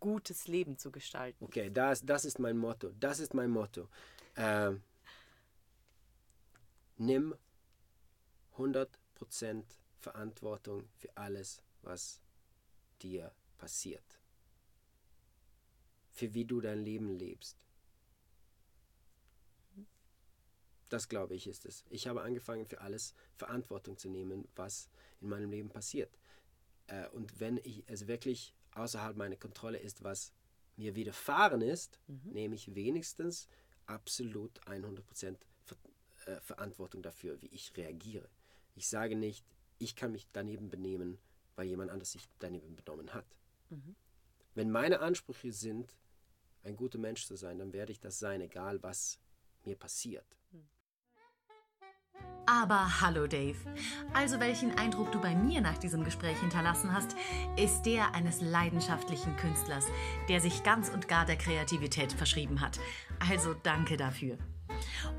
[0.00, 1.44] gutes Leben zu gestalten.
[1.44, 2.90] Okay, das, das ist mein Motto.
[2.98, 3.86] Das ist mein Motto.
[4.36, 4.82] Ähm,
[6.96, 7.34] nimm
[8.56, 9.64] 100%
[9.98, 12.21] Verantwortung für alles, was
[13.02, 14.18] dir passiert.
[16.10, 17.56] Für wie du dein Leben lebst.
[20.88, 21.84] Das glaube ich ist es.
[21.88, 24.90] Ich habe angefangen für alles Verantwortung zu nehmen, was
[25.22, 26.18] in meinem Leben passiert.
[26.86, 30.32] Äh, und wenn ich es wirklich außerhalb meiner Kontrolle ist, was
[30.76, 33.48] mir widerfahren ist, nehme ich wenigstens
[33.86, 35.76] absolut 100% Ver
[36.26, 38.28] äh, Verantwortung dafür, wie ich reagiere.
[38.74, 39.44] Ich sage nicht,
[39.78, 41.18] ich kann mich daneben benehmen,
[41.56, 43.26] weil jemand anders sich daneben benommen hat.
[44.54, 45.96] Wenn meine Ansprüche sind,
[46.64, 49.18] ein guter Mensch zu sein, dann werde ich das sein, egal was
[49.64, 50.26] mir passiert.
[52.46, 53.56] Aber hallo Dave.
[54.12, 57.16] Also welchen Eindruck du bei mir nach diesem Gespräch hinterlassen hast,
[57.56, 59.86] ist der eines leidenschaftlichen Künstlers,
[60.28, 62.80] der sich ganz und gar der Kreativität verschrieben hat.
[63.20, 64.38] Also danke dafür.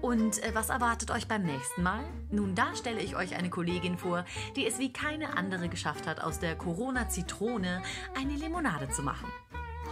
[0.01, 2.03] Und äh, was erwartet euch beim nächsten Mal?
[2.31, 6.21] Nun, da stelle ich euch eine Kollegin vor, die es wie keine andere geschafft hat,
[6.21, 7.81] aus der Corona-Zitrone
[8.15, 9.27] eine Limonade zu machen.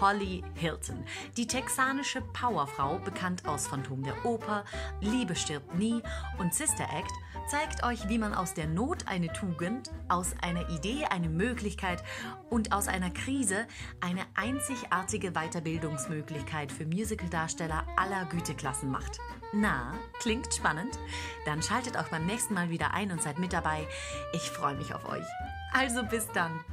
[0.02, 1.06] Holly Hilton,
[1.38, 4.66] die texanische Powerfrau, bekannt aus Phantom der Oper,
[5.00, 6.02] Liebe stirbt nie
[6.40, 7.12] und Sister Act,
[7.48, 12.04] zeigt euch, wie man aus der Not eine Tugend, aus einer Idee eine Möglichkeit
[12.50, 13.68] und aus einer Krise
[14.00, 19.20] eine einzigartige Weiterbildungsmöglichkeit für Musicaldarsteller aller Güteklassen macht.
[19.54, 20.98] Na, klingt spannend?
[21.46, 23.86] Dann schaltet auch beim nächsten Mal wieder ein und seid mit dabei.
[24.34, 25.26] Ich freue mich auf euch.
[25.74, 26.64] Also bis dann.